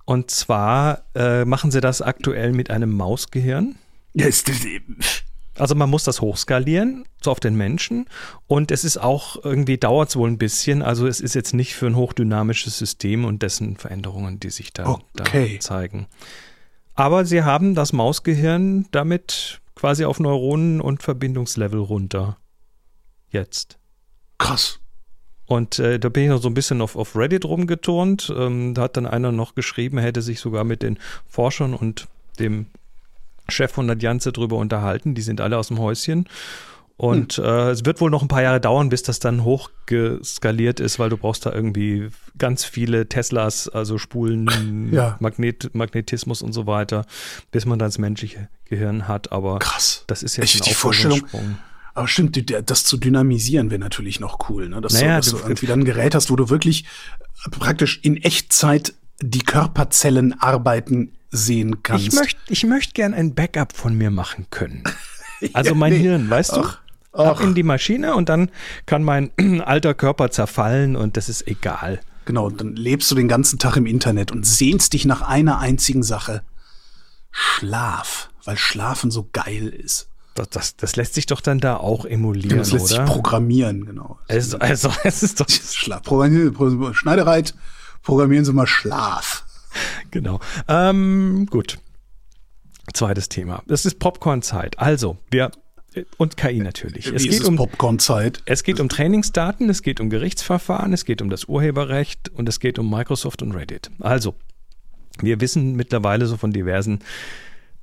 Und 0.05 0.31
zwar 0.31 1.03
äh, 1.13 1.43
machen 1.43 1.71
sie 1.71 1.81
das 1.81 2.01
aktuell 2.01 2.53
mit 2.53 2.71
einem 2.71 2.93
Mausgehirn. 2.93 3.75
Ist 4.13 4.49
das 4.49 4.65
eben. 4.65 4.97
Also 5.57 5.75
man 5.75 5.89
muss 5.89 6.05
das 6.05 6.21
hochskalieren, 6.21 7.05
so 7.21 7.31
auf 7.31 7.41
den 7.41 7.55
Menschen. 7.55 8.05
Und 8.47 8.71
es 8.71 8.85
ist 8.85 8.97
auch, 8.97 9.43
irgendwie 9.43 9.77
dauert 9.77 10.09
es 10.09 10.15
wohl 10.15 10.29
ein 10.29 10.37
bisschen. 10.37 10.81
Also 10.81 11.05
es 11.05 11.19
ist 11.19 11.35
jetzt 11.35 11.53
nicht 11.53 11.75
für 11.75 11.87
ein 11.87 11.97
hochdynamisches 11.97 12.77
System 12.77 13.25
und 13.25 13.43
dessen 13.43 13.75
Veränderungen, 13.75 14.39
die 14.39 14.51
sich 14.51 14.71
da, 14.71 14.87
okay. 14.87 15.55
da 15.55 15.59
zeigen. 15.59 16.07
Aber 16.95 17.25
sie 17.25 17.43
haben 17.43 17.75
das 17.75 17.93
Mausgehirn 17.93 18.87
damit 18.91 19.59
quasi 19.75 20.05
auf 20.05 20.19
Neuronen 20.19 20.81
und 20.81 21.03
Verbindungslevel 21.03 21.79
runter. 21.79 22.37
Jetzt. 23.29 23.77
Krass. 24.37 24.79
Und 25.45 25.79
äh, 25.79 25.99
da 25.99 26.09
bin 26.09 26.23
ich 26.23 26.29
noch 26.29 26.41
so 26.41 26.47
ein 26.47 26.53
bisschen 26.53 26.81
auf, 26.81 26.95
auf 26.95 27.15
Reddit 27.15 27.43
rumgeturnt. 27.43 28.33
Ähm, 28.35 28.73
da 28.73 28.83
hat 28.83 28.97
dann 28.97 29.07
einer 29.07 29.31
noch 29.31 29.55
geschrieben, 29.55 29.97
er 29.97 30.03
hätte 30.03 30.21
sich 30.21 30.39
sogar 30.39 30.63
mit 30.63 30.83
den 30.83 30.99
Forschern 31.27 31.73
und 31.73 32.07
dem 32.39 32.67
Chef 33.49 33.71
von 33.71 33.87
der 33.87 33.97
Janze 33.97 34.31
drüber 34.31 34.57
unterhalten. 34.57 35.15
Die 35.15 35.21
sind 35.21 35.41
alle 35.41 35.57
aus 35.57 35.67
dem 35.67 35.79
Häuschen. 35.79 36.27
Und 36.99 37.35
hm. 37.35 37.45
äh, 37.45 37.69
es 37.69 37.85
wird 37.85 38.01
wohl 38.01 38.09
noch 38.09 38.21
ein 38.21 38.27
paar 38.27 38.41
Jahre 38.41 38.59
dauern, 38.59 38.89
bis 38.89 39.03
das 39.03 39.19
dann 39.19 39.45
hochgeskaliert 39.45 40.81
ist, 40.81 40.99
weil 40.99 41.09
du 41.09 41.15
brauchst 41.15 41.45
da 41.45 41.53
irgendwie 41.53 42.09
ganz 42.37 42.65
viele 42.65 43.07
Teslas, 43.07 43.69
also 43.69 43.97
Spulen, 43.97 44.89
ja. 44.91 45.15
Magnet, 45.21 45.73
Magnetismus 45.73 46.41
und 46.41 46.51
so 46.51 46.67
weiter, 46.67 47.05
bis 47.51 47.65
man 47.65 47.79
dann 47.79 47.87
das 47.87 47.99
menschliche 47.99 48.49
Gehirn 48.65 49.07
hat. 49.07 49.31
Aber 49.31 49.59
Krass. 49.59 50.03
das 50.07 50.23
ist 50.23 50.35
jetzt 50.35 50.43
Echt, 50.43 50.61
ein 50.61 50.67
die 50.67 50.73
Vorstellung. 50.73 51.21
Aber 51.93 52.07
stimmt, 52.09 52.53
das 52.69 52.83
zu 52.83 52.97
dynamisieren 52.97 53.71
wäre 53.71 53.79
natürlich 53.79 54.19
noch 54.19 54.49
cool, 54.49 54.67
ne? 54.67 54.81
Dass, 54.81 54.93
naja, 54.93 55.21
du, 55.21 55.31
dass 55.31 55.31
du 55.31 55.37
irgendwie 55.37 55.67
dann 55.67 55.79
ein 55.79 55.85
Gerät 55.85 56.15
hast, 56.15 56.29
wo 56.29 56.35
du 56.35 56.49
wirklich 56.49 56.83
praktisch 57.51 58.01
in 58.03 58.17
Echtzeit 58.17 58.93
die 59.21 59.39
Körperzellen 59.39 60.39
arbeiten 60.41 61.13
sehen 61.31 61.83
kannst. 61.83 62.07
Ich 62.07 62.13
möchte 62.13 62.39
ich 62.48 62.63
möcht 62.65 62.93
gern 62.93 63.13
ein 63.13 63.33
Backup 63.36 63.74
von 63.74 63.95
mir 63.95 64.12
machen 64.12 64.48
können. 64.50 64.83
Also 65.53 65.74
mein 65.74 65.93
nee. 65.93 66.00
Hirn, 66.00 66.29
weißt 66.29 66.57
du? 66.57 66.63
Ach, 66.63 66.81
Ab 67.13 67.39
in 67.39 67.55
die 67.55 67.63
Maschine 67.63 68.13
und 68.15 68.27
dann 68.27 68.51
kann 68.86 69.05
mein 69.05 69.31
alter 69.65 69.93
Körper 69.93 70.31
zerfallen 70.31 70.98
und 70.98 71.15
das 71.15 71.29
ist 71.29 71.48
egal. 71.48 72.01
Genau, 72.25 72.50
dann 72.50 72.75
lebst 72.75 73.09
du 73.09 73.15
den 73.15 73.29
ganzen 73.29 73.57
Tag 73.57 73.77
im 73.77 73.86
Internet 73.86 74.33
und 74.33 74.45
sehnst 74.45 74.91
dich 74.91 75.05
nach 75.05 75.21
einer 75.21 75.59
einzigen 75.59 76.03
Sache. 76.03 76.43
Schlaf, 77.31 78.29
weil 78.43 78.57
Schlafen 78.57 79.12
so 79.12 79.29
geil 79.31 79.69
ist. 79.69 80.09
Das, 80.36 80.50
das, 80.50 80.75
das 80.75 80.95
lässt 80.95 81.15
sich 81.15 81.25
doch 81.25 81.41
dann 81.41 81.59
da 81.59 81.77
auch 81.77 82.05
emulieren, 82.05 82.57
Das 82.59 82.71
lässt 82.71 82.91
oder? 82.91 83.05
sich 83.05 83.13
programmieren, 83.13 83.86
genau. 83.86 84.19
Es, 84.27 84.53
also, 84.55 84.91
es 85.03 85.24
ist 85.24 85.39
doch 85.39 85.50
Schlaf. 85.50 86.03
Programmieren, 86.03 86.93
Schneidereit, 86.93 87.55
programmieren 88.03 88.45
Sie 88.45 88.53
mal 88.53 88.67
Schlaf. 88.67 89.45
Genau. 90.11 90.39
Ähm, 90.67 91.45
gut. 91.49 91.77
Zweites 92.93 93.29
Thema. 93.29 93.61
Das 93.67 93.85
ist 93.85 93.99
Popcorn-Zeit. 93.99 94.79
Also, 94.79 95.17
wir 95.29 95.51
und 96.17 96.38
KI 96.38 96.59
natürlich. 96.59 97.11
Wie 97.11 97.15
es 97.15 97.23
geht 97.23 97.45
um 97.45 97.55
Popcorn-Zeit. 97.55 98.41
Es 98.45 98.63
geht 98.63 98.79
um 98.79 98.89
Trainingsdaten, 98.89 99.69
es 99.69 99.81
geht 99.81 99.99
um 99.99 100.09
Gerichtsverfahren, 100.09 100.93
es 100.93 101.05
geht 101.05 101.21
um 101.21 101.29
das 101.29 101.45
Urheberrecht 101.45 102.29
und 102.29 102.47
es 102.47 102.59
geht 102.59 102.79
um 102.79 102.89
Microsoft 102.89 103.41
und 103.41 103.53
Reddit. 103.53 103.89
Also, 103.99 104.35
wir 105.21 105.41
wissen 105.41 105.75
mittlerweile 105.75 106.27
so 106.27 106.38
von 106.38 106.51
diversen 106.51 106.99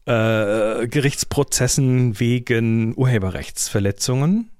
äh, 0.07 0.87
Gerichtsprozessen 0.87 2.19
wegen 2.21 2.95
Urheberrechtsverletzungen. 2.97 4.51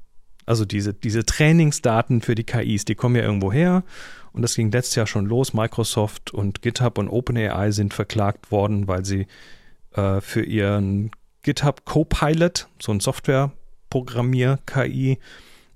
Also 0.45 0.65
diese, 0.65 0.95
diese 0.95 1.25
Trainingsdaten 1.25 2.21
für 2.21 2.35
die 2.35 2.45
KIs, 2.45 2.85
die 2.85 2.95
kommen 2.95 3.17
ja 3.17 3.23
irgendwo 3.23 3.53
her. 3.53 3.85
Und 4.37 4.43
das 4.43 4.55
ging 4.55 4.71
letztes 4.71 4.95
Jahr 4.97 5.07
schon 5.07 5.25
los. 5.25 5.55
Microsoft 5.55 6.35
und 6.35 6.61
GitHub 6.61 6.99
und 6.99 7.09
OpenAI 7.09 7.73
sind 7.73 7.95
verklagt 7.95 8.53
worden, 8.53 8.87
weil 8.87 9.03
sie 9.03 9.29
äh, 9.95 10.21
für 10.21 10.43
ihren 10.43 11.11
GitHub 11.43 11.87
Copilot, 11.87 12.69
so 12.79 12.93
ein 12.93 13.01
Software-Programmier-KI, 13.01 15.19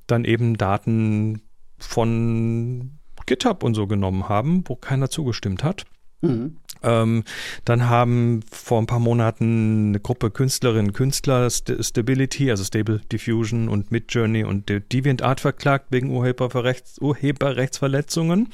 dann 0.06 0.26
eben 0.26 0.58
Daten 0.58 1.40
von 1.78 2.98
GitHub 3.24 3.62
und 3.62 3.72
so 3.74 3.86
genommen 3.86 4.28
haben, 4.28 4.62
wo 4.66 4.76
keiner 4.76 5.08
zugestimmt 5.08 5.64
hat. 5.64 5.86
Mhm. 6.20 6.56
Ähm, 6.82 7.24
dann 7.64 7.88
haben 7.88 8.40
vor 8.50 8.80
ein 8.80 8.86
paar 8.86 9.00
Monaten 9.00 9.88
eine 9.88 10.00
Gruppe 10.00 10.30
Künstlerinnen 10.30 10.88
und 10.88 10.92
Künstler 10.94 11.50
St 11.50 11.72
Stability, 11.80 12.50
also 12.50 12.64
Stable 12.64 13.00
Diffusion 13.12 13.68
und 13.68 13.90
Midjourney 13.90 14.44
und 14.44 14.68
DeviantArt 14.68 15.40
verklagt 15.40 15.86
wegen 15.90 16.10
Urheberrechts 16.10 16.98
Urheberrechtsverletzungen. 17.00 18.48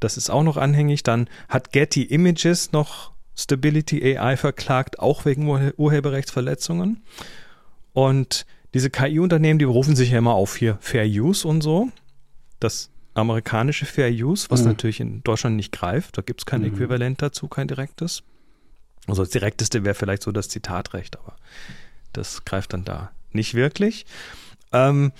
Das 0.00 0.16
ist 0.16 0.30
auch 0.30 0.42
noch 0.42 0.56
anhängig. 0.56 1.02
Dann 1.02 1.28
hat 1.48 1.72
Getty 1.72 2.02
Images 2.02 2.72
noch 2.72 3.12
Stability 3.36 4.18
AI 4.18 4.36
verklagt, 4.36 4.98
auch 4.98 5.24
wegen 5.24 5.46
Ur 5.48 5.72
Urheberrechtsverletzungen. 5.76 7.02
Und 7.92 8.46
diese 8.74 8.90
KI-Unternehmen, 8.90 9.58
die 9.58 9.66
berufen 9.66 9.96
sich 9.96 10.10
ja 10.10 10.18
immer 10.18 10.34
auf 10.34 10.56
hier 10.56 10.78
Fair 10.80 11.04
Use 11.04 11.46
und 11.46 11.60
so. 11.60 11.88
Das 12.58 12.90
amerikanische 13.20 13.86
Fair 13.86 14.10
Use, 14.10 14.46
was 14.50 14.60
mhm. 14.60 14.68
natürlich 14.68 15.00
in 15.00 15.22
Deutschland 15.22 15.56
nicht 15.56 15.72
greift. 15.72 16.18
Da 16.18 16.22
gibt 16.22 16.40
es 16.40 16.46
kein 16.46 16.60
mhm. 16.60 16.68
Äquivalent 16.74 17.22
dazu, 17.22 17.48
kein 17.48 17.68
direktes. 17.68 18.22
Also 19.06 19.22
das 19.22 19.30
direkteste 19.30 19.84
wäre 19.84 19.94
vielleicht 19.94 20.22
so 20.22 20.32
das 20.32 20.48
Zitatrecht, 20.48 21.18
aber 21.18 21.36
das 22.12 22.44
greift 22.44 22.72
dann 22.72 22.84
da 22.84 23.10
nicht 23.32 23.54
wirklich. 23.54 24.06
Ähm, 24.72 25.12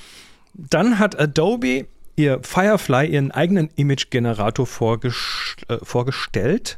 dann 0.55 0.99
hat 0.99 1.19
Adobe 1.19 1.87
ihr 2.17 2.41
Firefly 2.43 3.07
ihren 3.07 3.31
eigenen 3.31 3.71
Image-Generator 3.77 4.67
vorges 4.67 5.57
äh, 5.69 5.79
vorgestellt, 5.83 6.77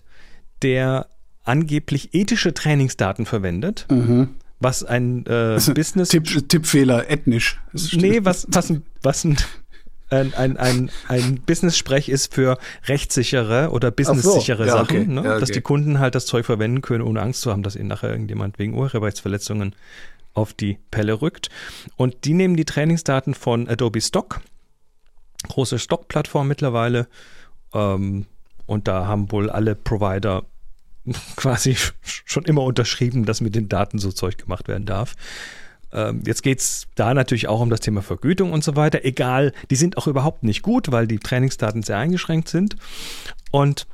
der 0.62 1.08
angeblich 1.44 2.14
ethische 2.14 2.54
Trainingsdaten 2.54 3.26
verwendet. 3.26 3.86
Mhm. 3.90 4.36
Was 4.60 4.84
ein 4.84 5.26
äh, 5.26 5.58
Business. 5.74 6.10
Tipp, 6.10 6.48
Tippfehler, 6.48 7.10
ethnisch. 7.10 7.60
Nee, 7.92 8.20
was, 8.22 8.46
was, 8.48 8.72
was 9.02 9.24
ein 9.24 9.36
ein, 9.36 9.36
ein, 10.12 10.56
ein, 10.56 10.90
ein 11.08 11.40
Business-Sprech 11.40 12.08
ist 12.08 12.34
für 12.34 12.58
rechtssichere 12.86 13.70
oder 13.70 13.90
businesssichere 13.90 14.64
so. 14.64 14.64
ja, 14.64 14.72
Sachen, 14.72 14.96
okay. 14.96 15.06
ne? 15.06 15.22
ja, 15.22 15.30
okay. 15.30 15.40
dass 15.40 15.50
die 15.50 15.60
Kunden 15.60 15.98
halt 15.98 16.14
das 16.14 16.26
Zeug 16.26 16.44
verwenden 16.44 16.82
können, 16.82 17.02
ohne 17.02 17.22
Angst 17.22 17.40
zu 17.40 17.50
haben, 17.50 17.62
dass 17.62 17.76
ihnen 17.76 17.88
nachher 17.88 18.10
irgendjemand 18.10 18.58
wegen 18.58 18.74
Urheberrechtsverletzungen 18.74 19.74
auf 20.34 20.52
die 20.52 20.78
Pelle 20.90 21.20
rückt. 21.20 21.48
Und 21.96 22.24
die 22.24 22.34
nehmen 22.34 22.56
die 22.56 22.64
Trainingsdaten 22.64 23.34
von 23.34 23.68
Adobe 23.68 24.00
Stock, 24.00 24.40
große 25.48 25.78
Stock-Plattform 25.78 26.48
mittlerweile, 26.48 27.08
ähm, 27.74 28.26
und 28.66 28.88
da 28.88 29.06
haben 29.06 29.32
wohl 29.32 29.50
alle 29.50 29.74
Provider 29.74 30.44
quasi 31.36 31.76
schon 32.02 32.44
immer 32.44 32.62
unterschrieben, 32.62 33.24
dass 33.24 33.40
mit 33.40 33.54
den 33.54 33.68
Daten 33.68 33.98
so 33.98 34.12
Zeug 34.12 34.38
gemacht 34.38 34.68
werden 34.68 34.86
darf. 34.86 35.14
Ähm, 35.92 36.22
jetzt 36.26 36.42
geht 36.42 36.60
es 36.60 36.86
da 36.94 37.14
natürlich 37.14 37.48
auch 37.48 37.60
um 37.60 37.70
das 37.70 37.80
Thema 37.80 38.02
Vergütung 38.02 38.52
und 38.52 38.64
so 38.64 38.76
weiter. 38.76 39.04
Egal, 39.04 39.52
die 39.70 39.76
sind 39.76 39.98
auch 39.98 40.06
überhaupt 40.06 40.42
nicht 40.42 40.62
gut, 40.62 40.90
weil 40.90 41.06
die 41.06 41.18
Trainingsdaten 41.18 41.82
sehr 41.82 41.98
eingeschränkt 41.98 42.48
sind. 42.48 42.76
Und 43.50 43.86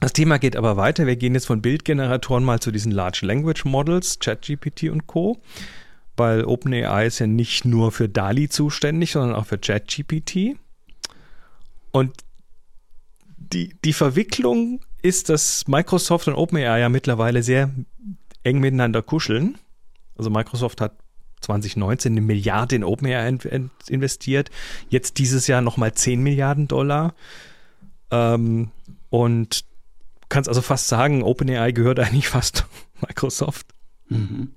das 0.00 0.12
Thema 0.12 0.38
geht 0.38 0.56
aber 0.56 0.76
weiter. 0.76 1.06
Wir 1.06 1.16
gehen 1.16 1.34
jetzt 1.34 1.46
von 1.46 1.62
Bildgeneratoren 1.62 2.44
mal 2.44 2.60
zu 2.60 2.70
diesen 2.70 2.92
Large 2.92 3.20
Language 3.22 3.64
Models, 3.64 4.18
ChatGPT 4.18 4.84
und 4.90 5.06
Co. 5.06 5.40
Weil 6.16 6.44
OpenAI 6.44 7.06
ist 7.06 7.18
ja 7.18 7.26
nicht 7.26 7.64
nur 7.64 7.90
für 7.90 8.08
DALI 8.08 8.48
zuständig, 8.48 9.12
sondern 9.12 9.34
auch 9.34 9.46
für 9.46 9.58
ChatGPT. 9.58 10.56
Und 11.90 12.12
die, 13.36 13.74
die 13.84 13.92
Verwicklung 13.92 14.80
ist, 15.02 15.28
dass 15.28 15.66
Microsoft 15.66 16.28
und 16.28 16.34
OpenAI 16.34 16.80
ja 16.80 16.88
mittlerweile 16.88 17.42
sehr 17.42 17.70
eng 18.42 18.60
miteinander 18.60 19.02
kuscheln. 19.02 19.58
Also 20.16 20.30
Microsoft 20.30 20.80
hat 20.80 20.92
2019 21.44 22.12
eine 22.12 22.20
Milliarde 22.20 22.76
in 22.76 22.84
OpenAI 22.84 23.38
investiert, 23.88 24.50
jetzt 24.88 25.18
dieses 25.18 25.46
Jahr 25.46 25.60
nochmal 25.60 25.94
10 25.94 26.22
Milliarden 26.22 26.68
Dollar. 26.68 27.14
Ähm, 28.10 28.70
und 29.10 29.64
kannst 30.28 30.48
also 30.48 30.62
fast 30.62 30.88
sagen, 30.88 31.22
OpenAI 31.22 31.72
gehört 31.72 32.00
eigentlich 32.00 32.28
fast 32.28 32.66
Microsoft. 33.00 33.66
Mhm. 34.08 34.52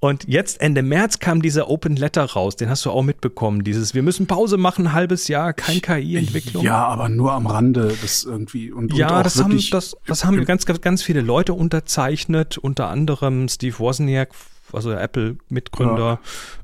Und 0.00 0.26
jetzt 0.26 0.60
Ende 0.60 0.82
März 0.82 1.18
kam 1.18 1.42
dieser 1.42 1.68
Open 1.68 1.96
Letter 1.96 2.24
raus, 2.24 2.56
den 2.56 2.70
hast 2.70 2.84
du 2.84 2.90
auch 2.90 3.02
mitbekommen. 3.02 3.62
Dieses, 3.62 3.94
wir 3.94 4.02
müssen 4.02 4.26
Pause 4.26 4.56
machen, 4.56 4.86
ein 4.86 4.92
halbes 4.92 5.28
Jahr, 5.28 5.52
kein 5.52 5.82
KI-Entwicklung. 5.82 6.64
Ja, 6.64 6.86
aber 6.86 7.08
nur 7.08 7.32
am 7.32 7.46
Rande, 7.46 7.94
das 8.00 8.24
irgendwie 8.24 8.72
und, 8.72 8.94
ja, 8.94 9.18
und 9.18 9.26
das 9.26 9.42
haben 9.42 9.60
das, 9.70 9.96
das 10.06 10.24
haben 10.24 10.42
ganz, 10.44 10.64
ganz 10.64 11.02
viele 11.02 11.20
Leute 11.20 11.52
unterzeichnet, 11.52 12.56
unter 12.56 12.88
anderem 12.88 13.48
Steve 13.48 13.78
Wozniak, 13.78 14.30
also 14.72 14.90
der 14.90 15.00
Apple-Mitgründer, 15.00 16.20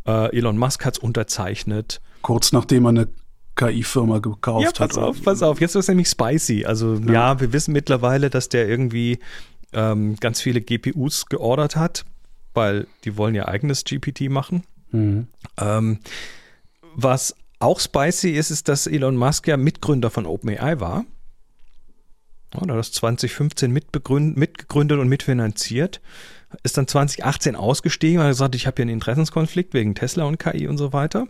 ja. 0.06 0.26
äh, 0.26 0.36
Elon 0.36 0.58
Musk 0.58 0.84
hat 0.84 0.94
es 0.94 0.98
unterzeichnet. 0.98 2.00
Kurz 2.22 2.52
nachdem 2.52 2.86
er 2.86 2.90
eine 2.90 3.08
KI-Firma 3.56 4.18
gekauft 4.18 4.64
ja, 4.64 4.70
pass 4.70 4.80
hat. 4.80 4.88
Pass 4.90 4.98
auf, 4.98 5.22
pass 5.22 5.42
auf, 5.42 5.60
jetzt 5.60 5.74
ist 5.74 5.84
es 5.84 5.88
nämlich 5.88 6.08
spicy. 6.08 6.64
Also 6.64 6.94
ja. 6.94 7.12
ja, 7.12 7.40
wir 7.40 7.52
wissen 7.52 7.72
mittlerweile, 7.72 8.30
dass 8.30 8.48
der 8.48 8.68
irgendwie 8.68 9.18
ähm, 9.72 10.16
ganz 10.16 10.40
viele 10.40 10.60
GPUs 10.60 11.26
geordert 11.26 11.76
hat 11.76 12.04
weil 12.54 12.86
die 13.04 13.16
wollen 13.16 13.34
ihr 13.34 13.48
eigenes 13.48 13.84
GPT 13.84 14.22
machen. 14.30 14.64
Mhm. 14.90 15.28
Ähm, 15.58 15.98
was 16.94 17.34
auch 17.58 17.80
spicy 17.80 18.30
ist, 18.30 18.50
ist, 18.50 18.68
dass 18.68 18.86
Elon 18.86 19.16
Musk 19.16 19.46
ja 19.48 19.56
Mitgründer 19.56 20.10
von 20.10 20.26
OpenAI 20.26 20.80
war. 20.80 21.04
Ja, 22.54 22.60
er 22.60 22.60
hat 22.60 22.78
das 22.78 22.92
2015 22.92 23.70
mitgegründet 23.70 24.98
und 24.98 25.08
mitfinanziert. 25.08 26.00
Ist 26.62 26.76
dann 26.76 26.86
2018 26.86 27.56
ausgestiegen 27.56 28.18
und 28.18 28.24
hat 28.24 28.30
gesagt, 28.32 28.54
ich 28.54 28.66
habe 28.66 28.76
hier 28.76 28.84
einen 28.84 28.94
Interessenskonflikt 28.94 29.74
wegen 29.74 29.94
Tesla 29.94 30.24
und 30.24 30.38
KI 30.38 30.66
und 30.68 30.78
so 30.78 30.92
weiter. 30.92 31.26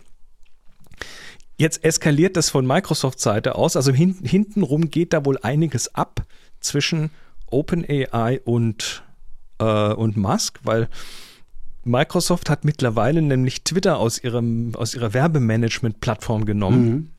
Jetzt 1.57 1.83
eskaliert 1.83 2.35
das 2.35 2.49
von 2.49 2.65
Microsoft-Seite 2.65 3.55
aus. 3.55 3.75
Also 3.75 3.91
hin, 3.91 4.17
hintenrum 4.23 4.89
geht 4.89 5.13
da 5.13 5.25
wohl 5.25 5.37
einiges 5.41 5.93
ab 5.93 6.25
zwischen 6.59 7.11
OpenAI 7.47 8.41
und 8.43 9.03
äh, 9.59 9.93
und 9.93 10.17
Musk, 10.17 10.59
weil 10.63 10.89
Microsoft 11.83 12.49
hat 12.49 12.65
mittlerweile 12.65 13.21
nämlich 13.21 13.63
Twitter 13.63 13.97
aus, 13.97 14.23
ihrem, 14.23 14.73
aus 14.75 14.95
ihrer 14.95 15.13
Werbemanagement-Plattform 15.13 16.45
genommen. 16.45 16.85
Mhm. 16.85 17.09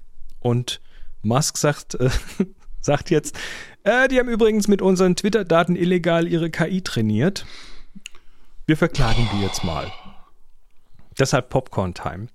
Und 0.40 0.80
Musk 1.22 1.58
sagt, 1.58 1.94
äh, 1.96 2.10
sagt 2.80 3.10
jetzt, 3.10 3.36
äh, 3.82 4.08
die 4.08 4.18
haben 4.18 4.28
übrigens 4.28 4.68
mit 4.68 4.80
unseren 4.80 5.16
Twitter-Daten 5.16 5.76
illegal 5.76 6.26
ihre 6.26 6.50
KI 6.50 6.82
trainiert. 6.82 7.46
Wir 8.66 8.76
verklagen 8.76 9.28
die 9.34 9.42
jetzt 9.42 9.64
mal. 9.64 9.92
Deshalb 11.18 11.50
Popcorn-Time. 11.50 12.28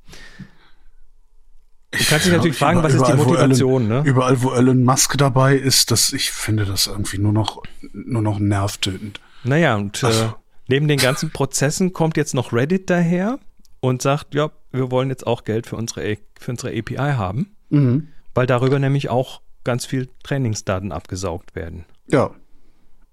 Du 1.92 1.98
kannst 2.06 2.26
dich 2.26 2.34
natürlich 2.34 2.58
fragen, 2.58 2.84
was 2.84 2.94
ist 2.94 3.08
die 3.08 3.14
Motivation, 3.14 3.86
Elon, 3.90 4.04
ne? 4.04 4.10
Überall, 4.10 4.42
wo 4.44 4.52
Elon 4.52 4.84
Musk 4.84 5.18
dabei 5.18 5.56
ist, 5.56 5.90
das, 5.90 6.14
ich 6.14 6.32
finde 6.32 6.66
das 6.66 6.86
irgendwie 6.86 7.18
nur 7.18 7.34
noch, 7.34 7.64
nur 7.94 8.22
noch 8.22 8.38
nervtötend. 8.38 9.20
Naja, 9.44 9.76
und 9.76 10.04
äh, 10.04 10.30
neben 10.68 10.88
den 10.88 11.00
ganzen 11.00 11.32
Prozessen 11.32 11.92
kommt 11.92 12.16
jetzt 12.16 12.36
noch 12.36 12.54
Reddit 12.54 12.92
daher 12.92 13.40
und 13.80 14.04
sagt, 14.04 14.36
ja, 14.36 14.52
wir 14.72 14.92
wollen 14.92 15.10
jetzt 15.10 15.26
auch 15.26 15.46
Geld 15.46 15.66
für 15.66 15.78
unsere, 15.78 16.18
für 16.40 16.52
unsere 16.52 16.78
API 16.78 17.14
haben, 17.16 17.56
mhm. 17.70 18.10
weil 18.36 18.46
darüber 18.46 18.78
nämlich 18.78 19.10
auch 19.10 19.42
ganz 19.64 19.88
viel 19.88 20.10
Trainingsdaten 20.24 20.92
abgesaugt 20.92 21.56
werden. 21.56 21.86
Ja. 22.08 22.32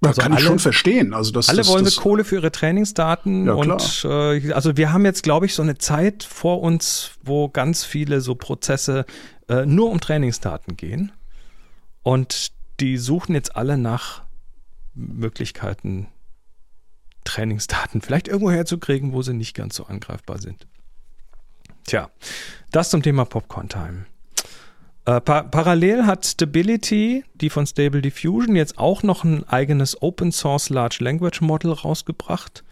Also 0.03 0.21
kann 0.21 0.33
alle, 0.33 0.41
ich 0.41 0.47
schon 0.47 0.59
verstehen. 0.59 1.15
Also 1.15 1.33
das, 1.33 1.49
alle 1.49 1.59
das, 1.59 1.69
wollen 1.69 1.85
das, 1.85 1.97
Kohle 1.97 2.25
für 2.25 2.37
ihre 2.37 2.53
Trainingsdaten 2.53 3.47
Ja, 3.47 3.55
und 3.55 4.05
äh, 4.05 4.53
also 4.53 4.77
wir 4.77 4.93
haben 4.93 5.05
jetzt, 5.05 5.23
glaube 5.23 5.47
ich, 5.47 5.55
so 5.55 5.63
eine 5.63 5.79
Zeit 5.79 6.23
vor 6.23 6.61
uns, 6.61 7.13
wo 7.23 7.49
ganz 7.49 7.85
viele 7.85 8.21
so 8.21 8.35
Prozesse 8.35 9.07
äh, 9.49 9.65
nur 9.65 9.91
um 9.91 10.01
Trainingsdaten 10.01 10.77
gehen. 10.77 11.13
Und 12.03 12.53
die 12.81 12.99
suchen 12.99 13.35
jetzt 13.35 13.57
alle 13.57 13.79
nach 13.79 14.23
Möglichkeiten, 14.95 16.09
Trainingsdaten 17.25 18.01
vielleicht 18.01 18.29
irgendwo 18.29 18.51
herzukriegen, 18.51 19.13
wo 19.13 19.23
sie 19.23 19.35
nicht 19.35 19.55
ganz 19.55 19.77
so 19.77 19.87
angreifbar 19.87 20.39
sind. 20.39 20.67
Tja, 21.85 22.11
das 22.71 22.91
zum 22.91 23.03
Thema 23.03 23.25
Popcorn 23.25 23.69
Time. 23.69 24.07
Äh, 25.07 25.21
pa 25.21 25.45
parallel 25.45 26.05
hat 26.05 26.27
Stability, 26.27 27.25
die 27.35 27.49
von 27.49 27.65
Stable 27.65 28.03
Diffusion, 28.03 28.57
jetzt 28.57 28.77
auch 28.77 29.05
noch 29.05 29.23
ein 29.23 29.49
eigenes 29.49 30.03
Open 30.03 30.33
Source 30.33 30.69
Large 30.69 30.99
Language 31.01 31.41
Model 31.41 31.71
rausgebracht. 31.73 32.65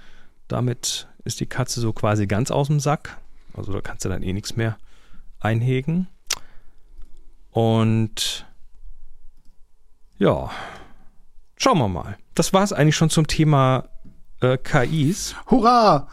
Damit 0.48 1.06
ist 1.24 1.38
die 1.38 1.46
Katze 1.46 1.80
so 1.80 1.92
quasi 1.92 2.26
ganz 2.26 2.50
aus 2.50 2.66
dem 2.66 2.80
Sack. 2.80 3.18
Also 3.56 3.72
da 3.72 3.80
kannst 3.80 4.04
du 4.04 4.08
dann 4.08 4.24
eh 4.24 4.32
nichts 4.32 4.56
mehr 4.56 4.76
einhegen. 5.38 6.08
Und 7.52 8.46
ja, 10.18 10.50
schauen 11.56 11.78
wir 11.78 11.88
mal. 11.88 12.18
Das 12.34 12.52
war 12.52 12.64
es 12.64 12.72
eigentlich 12.72 12.96
schon 12.96 13.10
zum 13.10 13.28
Thema 13.28 13.88
äh, 14.40 14.58
KIs. 14.58 15.36
Hurra! 15.46 16.08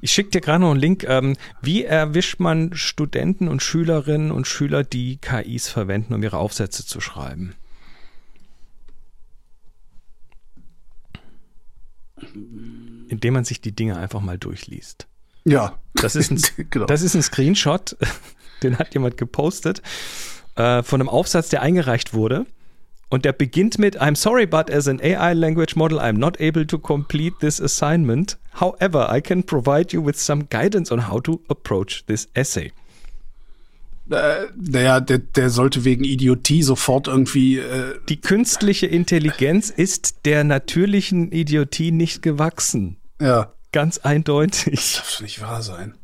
Ich 0.00 0.12
schicke 0.12 0.30
dir 0.30 0.40
gerade 0.40 0.60
noch 0.60 0.70
einen 0.70 0.80
Link. 0.80 1.04
Ähm, 1.04 1.36
wie 1.62 1.84
erwischt 1.84 2.40
man 2.40 2.74
Studenten 2.74 3.48
und 3.48 3.62
Schülerinnen 3.62 4.30
und 4.30 4.46
Schüler, 4.46 4.84
die 4.84 5.18
KIs 5.18 5.68
verwenden, 5.68 6.14
um 6.14 6.22
ihre 6.22 6.38
Aufsätze 6.38 6.86
zu 6.86 7.00
schreiben? 7.00 7.54
Indem 13.08 13.34
man 13.34 13.44
sich 13.44 13.60
die 13.60 13.72
Dinge 13.72 13.96
einfach 13.96 14.20
mal 14.20 14.38
durchliest. 14.38 15.06
Ja. 15.44 15.78
Das 15.94 16.16
ist 16.16 16.30
ein, 16.30 16.40
Genau. 16.70 16.86
das 16.86 17.02
ist 17.02 17.14
ein 17.14 17.22
Screenshot, 17.22 17.96
den 18.62 18.78
hat 18.78 18.94
jemand 18.94 19.16
gepostet, 19.16 19.82
äh, 20.56 20.82
von 20.82 21.00
einem 21.00 21.08
Aufsatz, 21.08 21.48
der 21.48 21.62
eingereicht 21.62 22.14
wurde. 22.14 22.46
Und 23.10 23.24
der 23.24 23.32
beginnt 23.32 23.78
mit 23.78 24.00
I'm 24.00 24.14
sorry, 24.16 24.46
but 24.46 24.70
as 24.70 24.86
an 24.88 25.00
AI 25.02 25.34
language 25.34 25.74
model, 25.76 25.98
I'm 25.98 26.16
not 26.18 26.40
able 26.40 26.64
to 26.66 26.78
complete 26.78 27.34
this 27.40 27.60
assignment. 27.60 28.38
However, 28.60 29.08
I 29.12 29.20
can 29.20 29.42
provide 29.42 29.92
you 29.92 30.04
with 30.04 30.16
some 30.16 30.44
guidance 30.48 30.92
on 30.92 31.08
how 31.10 31.20
to 31.22 31.40
approach 31.48 32.04
this 32.06 32.28
essay. 32.34 32.72
Äh, 34.10 34.46
naja, 34.56 35.00
der, 35.00 35.18
der 35.18 35.50
sollte 35.50 35.84
wegen 35.84 36.02
Idiotie 36.04 36.62
sofort 36.62 37.06
irgendwie. 37.08 37.58
Äh, 37.58 37.94
Die 38.08 38.20
künstliche 38.20 38.86
Intelligenz 38.86 39.70
ist 39.70 40.24
der 40.24 40.42
natürlichen 40.44 41.30
Idiotie 41.32 41.90
nicht 41.92 42.22
gewachsen. 42.22 42.96
ja. 43.20 43.52
Ganz 43.72 43.98
eindeutig. 43.98 44.74
Das 44.74 44.94
darf 44.96 45.20
nicht 45.20 45.40
wahr 45.40 45.62
sein. 45.62 45.94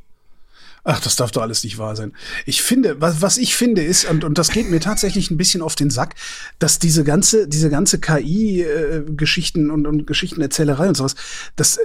Ach, 0.89 1.01
das 1.01 1.17
darf 1.17 1.33
doch 1.33 1.43
alles 1.43 1.65
nicht 1.65 1.79
wahr 1.79 1.97
sein. 1.97 2.13
Ich 2.45 2.63
finde, 2.63 3.01
was, 3.01 3.21
was 3.21 3.39
ich 3.39 3.57
finde 3.57 3.83
ist, 3.83 4.09
und, 4.09 4.23
und 4.23 4.39
das 4.39 4.53
geht 4.53 4.71
mir 4.71 4.79
tatsächlich 4.79 5.33
ein 5.33 5.37
bisschen 5.37 5.61
auf 5.61 5.75
den 5.75 5.91
Sack, 5.91 6.15
dass 6.61 6.79
diese 6.79 7.03
ganze, 7.03 7.49
diese 7.49 7.71
ganze 7.71 7.99
KI-Geschichten 7.99 9.73
und, 9.73 9.89
und 9.89 10.07
Geschichtenerzählerei 10.07 10.87
und 10.87 10.97
sowas, 10.97 11.17
das 11.57 11.79
äh, 11.79 11.81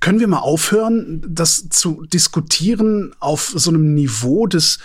können 0.00 0.18
wir 0.18 0.28
mal 0.28 0.38
aufhören, 0.38 1.22
das 1.28 1.68
zu 1.68 2.06
diskutieren 2.06 3.14
auf 3.20 3.52
so 3.54 3.68
einem 3.68 3.92
Niveau 3.92 4.46
des, 4.46 4.78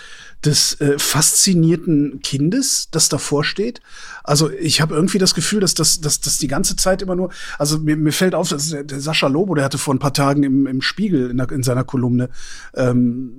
des 0.44 0.78
äh, 0.82 0.98
faszinierten 0.98 2.20
Kindes, 2.20 2.88
das 2.90 3.08
davor 3.08 3.44
steht. 3.44 3.80
Also 4.28 4.50
ich 4.50 4.80
habe 4.80 4.94
irgendwie 4.94 5.18
das 5.18 5.34
Gefühl, 5.34 5.60
dass 5.60 5.74
das 5.74 6.00
dass, 6.00 6.20
dass 6.20 6.38
die 6.38 6.48
ganze 6.48 6.76
Zeit 6.76 7.02
immer 7.02 7.16
nur, 7.16 7.30
also 7.58 7.78
mir, 7.78 7.96
mir 7.96 8.12
fällt 8.12 8.34
auf, 8.34 8.48
dass 8.50 8.68
der, 8.70 9.00
Sascha 9.00 9.26
Lobo, 9.26 9.54
der 9.54 9.64
hatte 9.64 9.78
vor 9.78 9.94
ein 9.94 9.98
paar 9.98 10.12
Tagen 10.12 10.42
im, 10.42 10.66
im 10.66 10.82
Spiegel 10.82 11.30
in, 11.30 11.38
der, 11.38 11.50
in 11.50 11.62
seiner 11.62 11.84
Kolumne 11.84 12.28
ähm, 12.74 13.32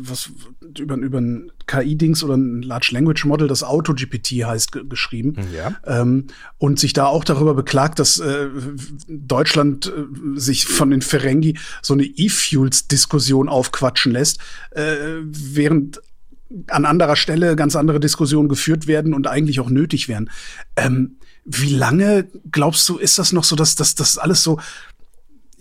was 0.00 0.30
über, 0.78 0.96
über 0.96 1.20
ein 1.20 1.50
KI-Dings 1.66 2.24
oder 2.24 2.36
ein 2.36 2.62
Large 2.62 2.90
Language 2.92 3.24
Model, 3.24 3.48
das 3.48 3.62
AutoGPT 3.62 4.44
heißt, 4.44 4.72
ge- 4.72 4.84
geschrieben. 4.88 5.34
Ja. 5.54 5.74
Ähm, 5.86 6.26
und 6.58 6.78
sich 6.78 6.92
da 6.92 7.06
auch 7.06 7.24
darüber 7.24 7.54
beklagt, 7.54 7.98
dass 7.98 8.18
äh, 8.18 8.48
Deutschland 9.08 9.86
äh, 9.86 10.38
sich 10.38 10.66
von 10.66 10.90
den 10.90 11.02
Ferengi 11.02 11.58
so 11.82 11.94
eine 11.94 12.04
E-Fuels-Diskussion 12.04 13.48
aufquatschen 13.48 14.12
lässt, 14.12 14.38
äh, 14.70 14.94
während 15.22 16.00
an 16.68 16.84
anderer 16.84 17.16
Stelle 17.16 17.56
ganz 17.56 17.74
andere 17.76 18.00
Diskussionen 18.00 18.48
geführt 18.48 18.86
werden 18.86 19.14
und 19.14 19.26
eigentlich 19.26 19.60
auch 19.60 19.70
nötig 19.70 20.08
wären. 20.08 20.30
Ähm, 20.76 21.16
wie 21.44 21.70
lange 21.74 22.26
glaubst 22.50 22.88
du, 22.88 22.96
ist 22.98 23.18
das 23.18 23.32
noch 23.32 23.44
so, 23.44 23.56
dass 23.56 23.74
das 23.76 24.18
alles 24.18 24.42
so 24.42 24.58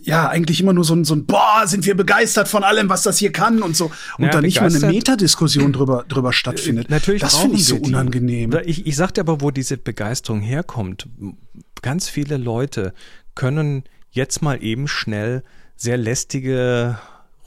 ja, 0.06 0.28
eigentlich 0.28 0.60
immer 0.60 0.74
nur 0.74 0.84
so 0.84 0.94
ein, 0.96 1.06
so 1.06 1.16
ein, 1.16 1.26
boah, 1.26 1.64
sind 1.66 1.86
wir 1.86 1.96
begeistert 1.96 2.50
von 2.50 2.66
allem, 2.66 2.90
was 2.90 3.04
das 3.04 3.18
hier 3.20 3.32
kann 3.32 3.64
und 3.64 3.78
so. 3.78 3.86
Und 4.18 4.26
Ja, 4.26 4.32
da 4.32 4.42
nicht 4.42 4.60
mal 4.60 4.68
eine 4.76 4.88
Metadiskussion 4.94 5.72
drüber, 5.72 6.04
drüber 6.10 6.34
stattfindet. 6.34 6.90
Natürlich 6.90 7.22
das 7.22 7.38
finde 7.38 7.56
ich 7.56 7.66
so 7.66 7.78
die. 7.78 7.84
unangenehm. 7.88 8.52
Da- 8.52 8.60
Ich, 8.66 8.86
ich 8.86 8.98
sag 8.98 9.14
dir 9.14 9.22
aber, 9.22 9.40
wo 9.40 9.50
diese 9.50 9.78
Begeisterung 9.78 10.42
herkommt. 10.42 11.08
Ganz 11.82 12.10
viele 12.10 12.36
Leute 12.36 12.94
können 13.34 13.86
jetzt 14.12 14.42
mal 14.42 14.62
eben 14.62 14.90
schnell 14.90 15.42
sehr 15.78 15.96
lästige 15.98 16.98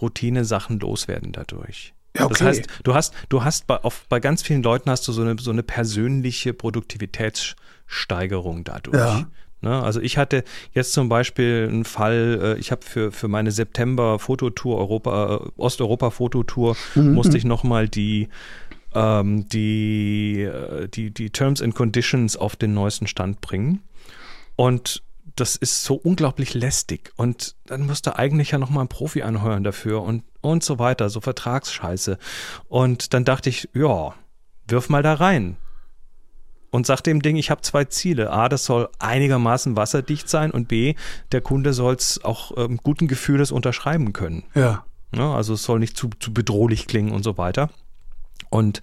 Routine-Sachen 0.00 0.80
loswerden 0.80 1.32
dadurch. 1.32 1.92
Ja, 2.18 2.26
okay. 2.26 2.34
Das 2.38 2.42
heißt, 2.42 2.66
du 2.84 2.94
hast, 2.94 3.14
du 3.28 3.44
hast 3.44 3.66
bei, 3.66 3.82
auf, 3.82 4.04
bei 4.08 4.20
ganz 4.20 4.42
vielen 4.42 4.62
Leuten 4.62 4.90
hast 4.90 5.06
du 5.08 5.12
so 5.12 5.22
eine, 5.22 5.36
so 5.38 5.50
eine 5.50 5.62
persönliche 5.62 6.52
Produktivitätssteigerung 6.52 8.64
dadurch. 8.64 8.96
Ja. 8.96 9.26
Ne? 9.62 9.82
Also 9.82 10.00
ich 10.00 10.18
hatte 10.18 10.44
jetzt 10.72 10.92
zum 10.92 11.08
Beispiel 11.08 11.68
einen 11.70 11.84
Fall, 11.84 12.40
äh, 12.42 12.58
ich 12.58 12.70
habe 12.70 12.84
für, 12.84 13.12
für 13.12 13.28
meine 13.28 13.50
September-Fototour, 13.50 14.78
Europa, 14.78 15.36
äh, 15.36 15.50
Osteuropa-Fototour, 15.56 16.76
musste 16.94 17.38
ich 17.38 17.44
nochmal 17.44 17.88
die 17.88 18.28
ähm, 18.94 19.48
die, 19.48 20.42
äh, 20.42 20.88
die, 20.88 21.10
die 21.10 21.30
Terms 21.30 21.60
and 21.60 21.74
Conditions 21.74 22.36
auf 22.36 22.56
den 22.56 22.74
neuesten 22.74 23.06
Stand 23.06 23.40
bringen. 23.40 23.82
Und 24.56 25.02
das 25.36 25.54
ist 25.54 25.84
so 25.84 25.94
unglaublich 25.94 26.54
lästig. 26.54 27.12
Und 27.16 27.56
dann 27.66 27.86
musst 27.86 28.06
du 28.06 28.16
eigentlich 28.16 28.52
ja 28.52 28.58
nochmal 28.58 28.80
einen 28.80 28.88
Profi 28.88 29.22
anheuern 29.22 29.64
dafür 29.64 30.02
und, 30.02 30.24
und 30.50 30.62
so 30.62 30.78
weiter, 30.78 31.10
so 31.10 31.20
Vertragsscheiße. 31.20 32.18
Und 32.68 33.14
dann 33.14 33.24
dachte 33.24 33.48
ich, 33.50 33.68
ja, 33.74 34.14
wirf 34.68 34.88
mal 34.88 35.02
da 35.02 35.14
rein. 35.14 35.56
Und 36.70 36.86
sag 36.86 37.00
dem 37.02 37.22
Ding, 37.22 37.36
ich 37.36 37.50
habe 37.50 37.62
zwei 37.62 37.84
Ziele. 37.84 38.30
A, 38.30 38.48
das 38.48 38.64
soll 38.64 38.88
einigermaßen 38.98 39.76
wasserdicht 39.76 40.28
sein 40.28 40.50
und 40.50 40.68
B, 40.68 40.94
der 41.32 41.40
Kunde 41.40 41.72
soll 41.72 41.94
es 41.94 42.22
auch 42.22 42.52
ähm, 42.56 42.78
guten 42.82 43.08
Gefühles 43.08 43.52
unterschreiben 43.52 44.12
können. 44.12 44.44
ja. 44.54 44.84
Ne? 45.12 45.22
Also 45.22 45.54
es 45.54 45.62
soll 45.62 45.78
nicht 45.78 45.96
zu, 45.96 46.10
zu 46.18 46.34
bedrohlich 46.34 46.88
klingen 46.88 47.12
und 47.12 47.22
so 47.22 47.38
weiter. 47.38 47.70
Und 48.50 48.80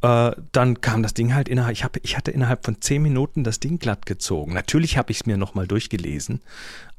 äh, 0.00 0.32
dann 0.52 0.80
kam 0.80 1.02
das 1.02 1.14
Ding 1.14 1.34
halt 1.34 1.48
innerhalb, 1.48 1.72
ich, 1.72 1.84
hab, 1.84 1.96
ich 2.02 2.16
hatte 2.16 2.30
innerhalb 2.30 2.64
von 2.64 2.80
zehn 2.80 3.02
Minuten 3.02 3.44
das 3.44 3.60
Ding 3.60 3.78
glatt 3.78 4.06
gezogen. 4.06 4.54
Natürlich 4.54 4.96
habe 4.96 5.10
ich 5.10 5.20
es 5.20 5.26
mir 5.26 5.36
nochmal 5.36 5.66
durchgelesen, 5.66 6.40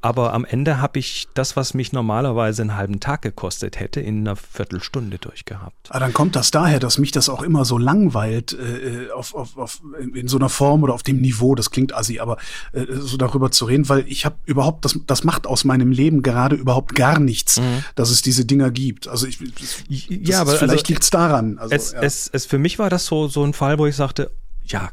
aber 0.02 0.34
am 0.34 0.46
Ende 0.46 0.80
habe 0.80 0.98
ich 0.98 1.28
das, 1.34 1.58
was 1.58 1.74
mich 1.74 1.92
normalerweise 1.92 2.62
einen 2.62 2.78
halben 2.78 3.00
Tag 3.02 3.22
gekostet 3.22 3.80
hätte, 3.82 4.00
in 4.00 4.20
einer 4.20 4.38
Viertelstunde 4.38 5.18
durchgehabt. 5.18 5.76
Ah, 5.90 6.00
dann 6.00 6.14
kommt 6.14 6.38
das 6.38 6.52
daher, 6.52 6.80
dass 6.80 6.98
mich 7.00 7.12
das 7.12 7.28
auch 7.28 7.42
immer 7.42 7.66
so 7.66 7.78
langweilt, 7.78 8.54
äh, 8.54 9.12
auf, 9.12 9.36
auf, 9.36 9.58
auf, 9.58 9.82
in 10.14 10.30
so 10.30 10.38
einer 10.38 10.48
Form 10.48 10.84
oder 10.84 10.94
auf 10.94 11.04
dem 11.04 11.20
Niveau, 11.20 11.54
das 11.54 11.70
klingt 11.70 11.94
assi, 11.94 12.20
aber 12.20 12.38
äh, 12.72 12.86
so 12.90 13.18
darüber 13.18 13.52
zu 13.52 13.66
reden, 13.66 13.90
weil 13.90 14.06
ich 14.08 14.26
habe 14.26 14.38
überhaupt, 14.46 14.86
das, 14.86 14.98
das 15.06 15.26
macht 15.26 15.46
aus 15.46 15.66
meinem 15.66 15.92
Leben 15.92 16.22
gerade 16.22 16.56
überhaupt 16.56 16.96
gar 16.96 17.20
nichts, 17.20 17.60
dass 17.96 18.10
es 18.10 18.22
diese 18.22 18.46
Dinger 18.46 18.72
gibt. 18.72 19.10
Also 19.10 19.28
ich, 19.28 19.38
das, 19.40 19.84
Ja, 20.08 20.40
aber 20.42 20.54
vielleicht 20.54 20.86
also- 20.86 20.94
liegt's 20.94 21.10
daran. 21.10 21.58
Also, 21.60 21.76
es, 21.76 21.92
ja. 21.92 22.02
es, 22.02 22.30
es, 22.32 22.46
für 22.46 22.58
mich 22.58 22.80
war 22.80 22.90
das 22.90 23.06
so, 23.06 23.28
so 23.28 23.44
ein 23.44 23.54
Fall, 23.54 23.78
wo 23.80 23.86
ich 23.86 23.96
sagte, 23.98 24.32
ja, 24.64 24.92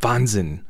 Wahnsinn. 0.00 0.60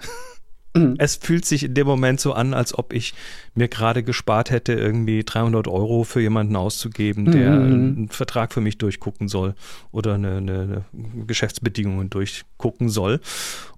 Mhm. 0.78 0.94
Es 0.98 1.16
fühlt 1.16 1.44
sich 1.44 1.64
in 1.64 1.74
dem 1.74 1.86
Moment 1.86 2.20
so 2.20 2.32
an, 2.32 2.54
als 2.54 2.76
ob 2.76 2.92
ich 2.92 3.14
mir 3.54 3.68
gerade 3.68 4.02
gespart 4.02 4.50
hätte, 4.50 4.72
irgendwie 4.72 5.24
300 5.24 5.68
Euro 5.68 6.04
für 6.04 6.20
jemanden 6.20 6.56
auszugeben, 6.56 7.30
der 7.30 7.50
Mhm. 7.50 7.62
einen 7.64 8.08
Vertrag 8.08 8.52
für 8.52 8.60
mich 8.60 8.78
durchgucken 8.78 9.28
soll 9.28 9.54
oder 9.92 10.14
eine, 10.14 10.36
eine, 10.36 10.84
eine 10.92 11.24
Geschäftsbedingungen 11.26 12.10
durchgucken 12.10 12.88
soll. 12.88 13.20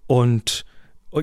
Und 0.06 0.64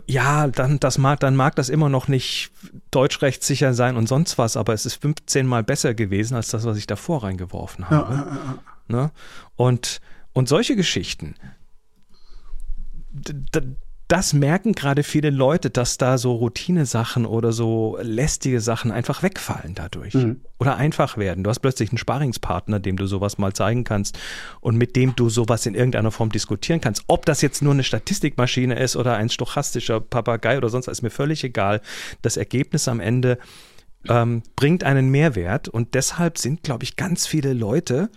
ja, 0.06 0.48
dann, 0.48 0.82
das 0.82 0.98
mag, 0.98 1.22
dann 1.22 1.38
mag 1.38 1.56
das 1.56 1.70
immer 1.70 1.88
noch 1.88 2.10
nicht 2.10 2.52
deutschrechtssicher 2.92 3.74
sein 3.74 3.96
und 3.96 4.08
sonst 4.08 4.38
was, 4.38 4.58
aber 4.58 4.74
es 4.74 4.86
ist 4.86 4.96
15 4.96 5.48
Mal 5.48 5.64
besser 5.64 5.94
gewesen 5.94 6.36
als 6.36 6.50
das, 6.50 6.66
was 6.66 6.78
ich 6.78 6.88
davor 6.88 7.24
reingeworfen 7.24 7.90
habe. 7.90 8.14
ja, 8.14 8.20
ja, 8.20 8.36
ja. 8.36 8.60
Ne? 8.90 9.12
Und, 9.56 10.02
und 10.34 10.50
solche 10.50 10.76
Geschichten, 10.76 11.36
das 14.08 14.32
merken 14.32 14.72
gerade 14.72 15.04
viele 15.04 15.30
Leute, 15.30 15.70
dass 15.70 15.98
da 15.98 16.18
so 16.18 16.34
Routine-Sachen 16.36 17.26
oder 17.26 17.52
so 17.52 17.98
lästige 18.02 18.62
Sachen 18.62 18.92
einfach 18.92 19.22
wegfallen 19.22 19.76
dadurch. 19.76 20.14
Mhm. 20.14 20.42
Oder 20.60 20.78
einfach 20.78 21.18
werden. 21.18 21.44
Du 21.44 21.50
hast 21.50 21.60
plötzlich 21.60 21.90
einen 21.90 21.98
Sparingspartner, 21.98 22.80
dem 22.80 22.96
du 22.96 23.06
sowas 23.06 23.38
mal 23.38 23.52
zeigen 23.52 23.84
kannst 23.84 24.18
und 24.62 24.78
mit 24.78 24.96
dem 24.96 25.16
du 25.16 25.30
sowas 25.30 25.66
in 25.66 25.76
irgendeiner 25.76 26.12
Form 26.12 26.32
diskutieren 26.32 26.80
kannst. 26.80 27.04
Ob 27.08 27.26
das 27.26 27.42
jetzt 27.42 27.62
nur 27.62 27.74
eine 27.74 27.84
Statistikmaschine 27.84 28.80
ist 28.80 28.96
oder 28.96 29.18
ein 29.18 29.30
stochastischer 29.30 30.00
Papagei 30.00 30.58
oder 30.58 30.70
sonst 30.70 30.88
was, 30.88 31.00
ist 31.00 31.04
mir 31.04 31.10
völlig 31.10 31.44
egal. 31.44 31.82
Das 32.22 32.38
Ergebnis 32.38 32.88
am 32.88 33.02
Ende 33.02 33.38
ähm, 34.08 34.42
bringt 34.56 34.86
einen 34.86 35.10
Mehrwert 35.10 35.68
und 35.68 35.96
deshalb 35.96 36.38
sind, 36.38 36.64
glaube 36.64 36.86
ich, 36.86 36.96
ganz 36.96 37.28
viele 37.28 37.52
Leute 37.52 38.10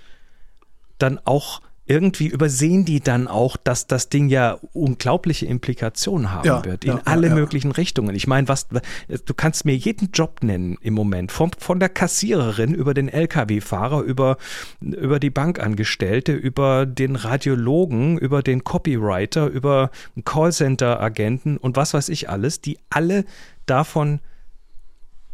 dann 0.98 1.18
auch 1.24 1.62
irgendwie 1.90 2.28
übersehen 2.28 2.84
die 2.84 3.00
dann 3.00 3.26
auch, 3.26 3.56
dass 3.56 3.88
das 3.88 4.08
Ding 4.08 4.28
ja 4.28 4.58
unglaubliche 4.72 5.46
Implikationen 5.46 6.30
haben 6.30 6.46
ja, 6.46 6.64
wird 6.64 6.84
in 6.84 6.92
ja, 6.92 7.02
alle 7.04 7.26
ja, 7.26 7.34
möglichen 7.34 7.72
Richtungen. 7.72 8.14
Ich 8.14 8.28
meine, 8.28 8.46
was 8.46 8.68
du 8.68 9.34
kannst 9.34 9.64
mir 9.64 9.76
jeden 9.76 10.12
Job 10.12 10.44
nennen 10.44 10.78
im 10.82 10.94
Moment, 10.94 11.32
von, 11.32 11.50
von 11.58 11.80
der 11.80 11.88
Kassiererin 11.88 12.74
über 12.74 12.94
den 12.94 13.08
LKW-Fahrer, 13.08 14.02
über, 14.02 14.36
über 14.80 15.18
die 15.18 15.30
Bankangestellte, 15.30 16.32
über 16.32 16.86
den 16.86 17.16
Radiologen, 17.16 18.18
über 18.18 18.44
den 18.44 18.62
Copywriter, 18.62 19.48
über 19.48 19.90
Callcenter-Agenten 20.24 21.56
und 21.56 21.76
was 21.76 21.92
weiß 21.92 22.08
ich 22.08 22.30
alles, 22.30 22.60
die 22.60 22.78
alle 22.88 23.24
davon 23.66 24.20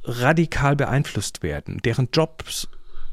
radikal 0.05 0.75
beeinflusst 0.75 1.43
werden, 1.43 1.83
deren 1.85 2.09
Jobs 2.15 2.67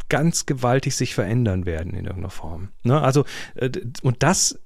ganz 0.09 0.45
gewaltig 0.45 0.95
sich 0.95 1.13
verändern 1.13 1.65
werden 1.65 1.93
in 1.93 2.05
irgendeiner 2.05 2.29
Form. 2.29 2.69
Ne? 2.83 3.01
Also, 3.01 3.25
äh, 3.55 3.69
und 4.01 4.23
das 4.23 4.59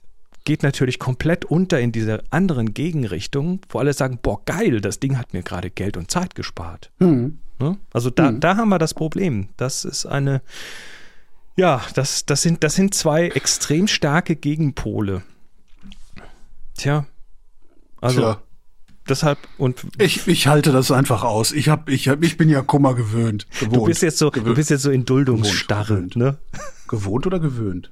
geht 0.43 0.63
natürlich 0.63 0.99
komplett 0.99 1.45
unter 1.45 1.79
in 1.79 1.91
dieser 1.91 2.23
anderen 2.29 2.73
Gegenrichtung, 2.73 3.59
wo 3.69 3.79
alle 3.79 3.93
sagen, 3.93 4.19
boah, 4.21 4.41
geil, 4.45 4.79
das 4.81 4.99
Ding 4.99 5.17
hat 5.17 5.33
mir 5.33 5.43
gerade 5.43 5.69
Geld 5.69 5.97
und 5.97 6.09
Zeit 6.09 6.35
gespart. 6.35 6.91
Mhm. 6.99 7.39
Ne? 7.59 7.77
Also 7.91 8.09
da, 8.09 8.31
mhm. 8.31 8.39
da 8.39 8.55
haben 8.55 8.69
wir 8.69 8.79
das 8.79 8.93
Problem. 8.93 9.49
Das 9.57 9.83
ist 9.83 10.05
eine, 10.05 10.41
ja, 11.55 11.81
das, 11.95 12.25
das, 12.25 12.41
sind, 12.41 12.63
das 12.63 12.75
sind 12.75 12.93
zwei 12.93 13.27
extrem 13.27 13.87
starke 13.87 14.35
Gegenpole. 14.35 15.23
Tja, 16.75 17.05
also 17.99 18.21
Tja 18.21 18.41
deshalb 19.09 19.39
und 19.57 19.85
ich, 19.97 20.27
ich 20.27 20.47
halte 20.47 20.71
das 20.71 20.91
einfach 20.91 21.23
aus. 21.23 21.51
Ich 21.51 21.69
hab, 21.69 21.89
ich 21.89 22.07
hab, 22.09 22.23
ich 22.23 22.37
bin 22.37 22.49
ja 22.49 22.61
Kummer 22.61 22.93
gewöhnt. 22.93 23.47
Gewohnt. 23.59 23.75
Du 23.75 23.85
bist 23.85 24.01
jetzt 24.01 24.17
so, 24.17 24.29
gewöhnt. 24.29 24.47
du 24.47 24.55
bist 24.55 24.69
jetzt 24.69 24.83
so 24.83 24.91
in 24.91 25.05
Duldungsstarre, 25.05 26.07
ne? 26.15 26.37
Gewohnt 26.87 27.27
oder 27.27 27.39
gewöhnt? 27.39 27.91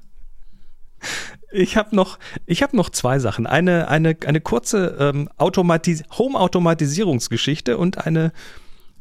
Ich 1.52 1.76
habe 1.76 1.94
noch, 1.94 2.18
ich 2.44 2.62
habe 2.62 2.76
noch 2.76 2.90
zwei 2.90 3.18
Sachen. 3.18 3.46
Eine, 3.46 3.88
eine, 3.88 4.16
eine 4.26 4.40
kurze 4.40 4.96
ähm, 4.98 5.28
Automatis 5.36 6.02
Home-Automatisierungsgeschichte 6.18 7.78
und 7.78 8.06
eine, 8.06 8.32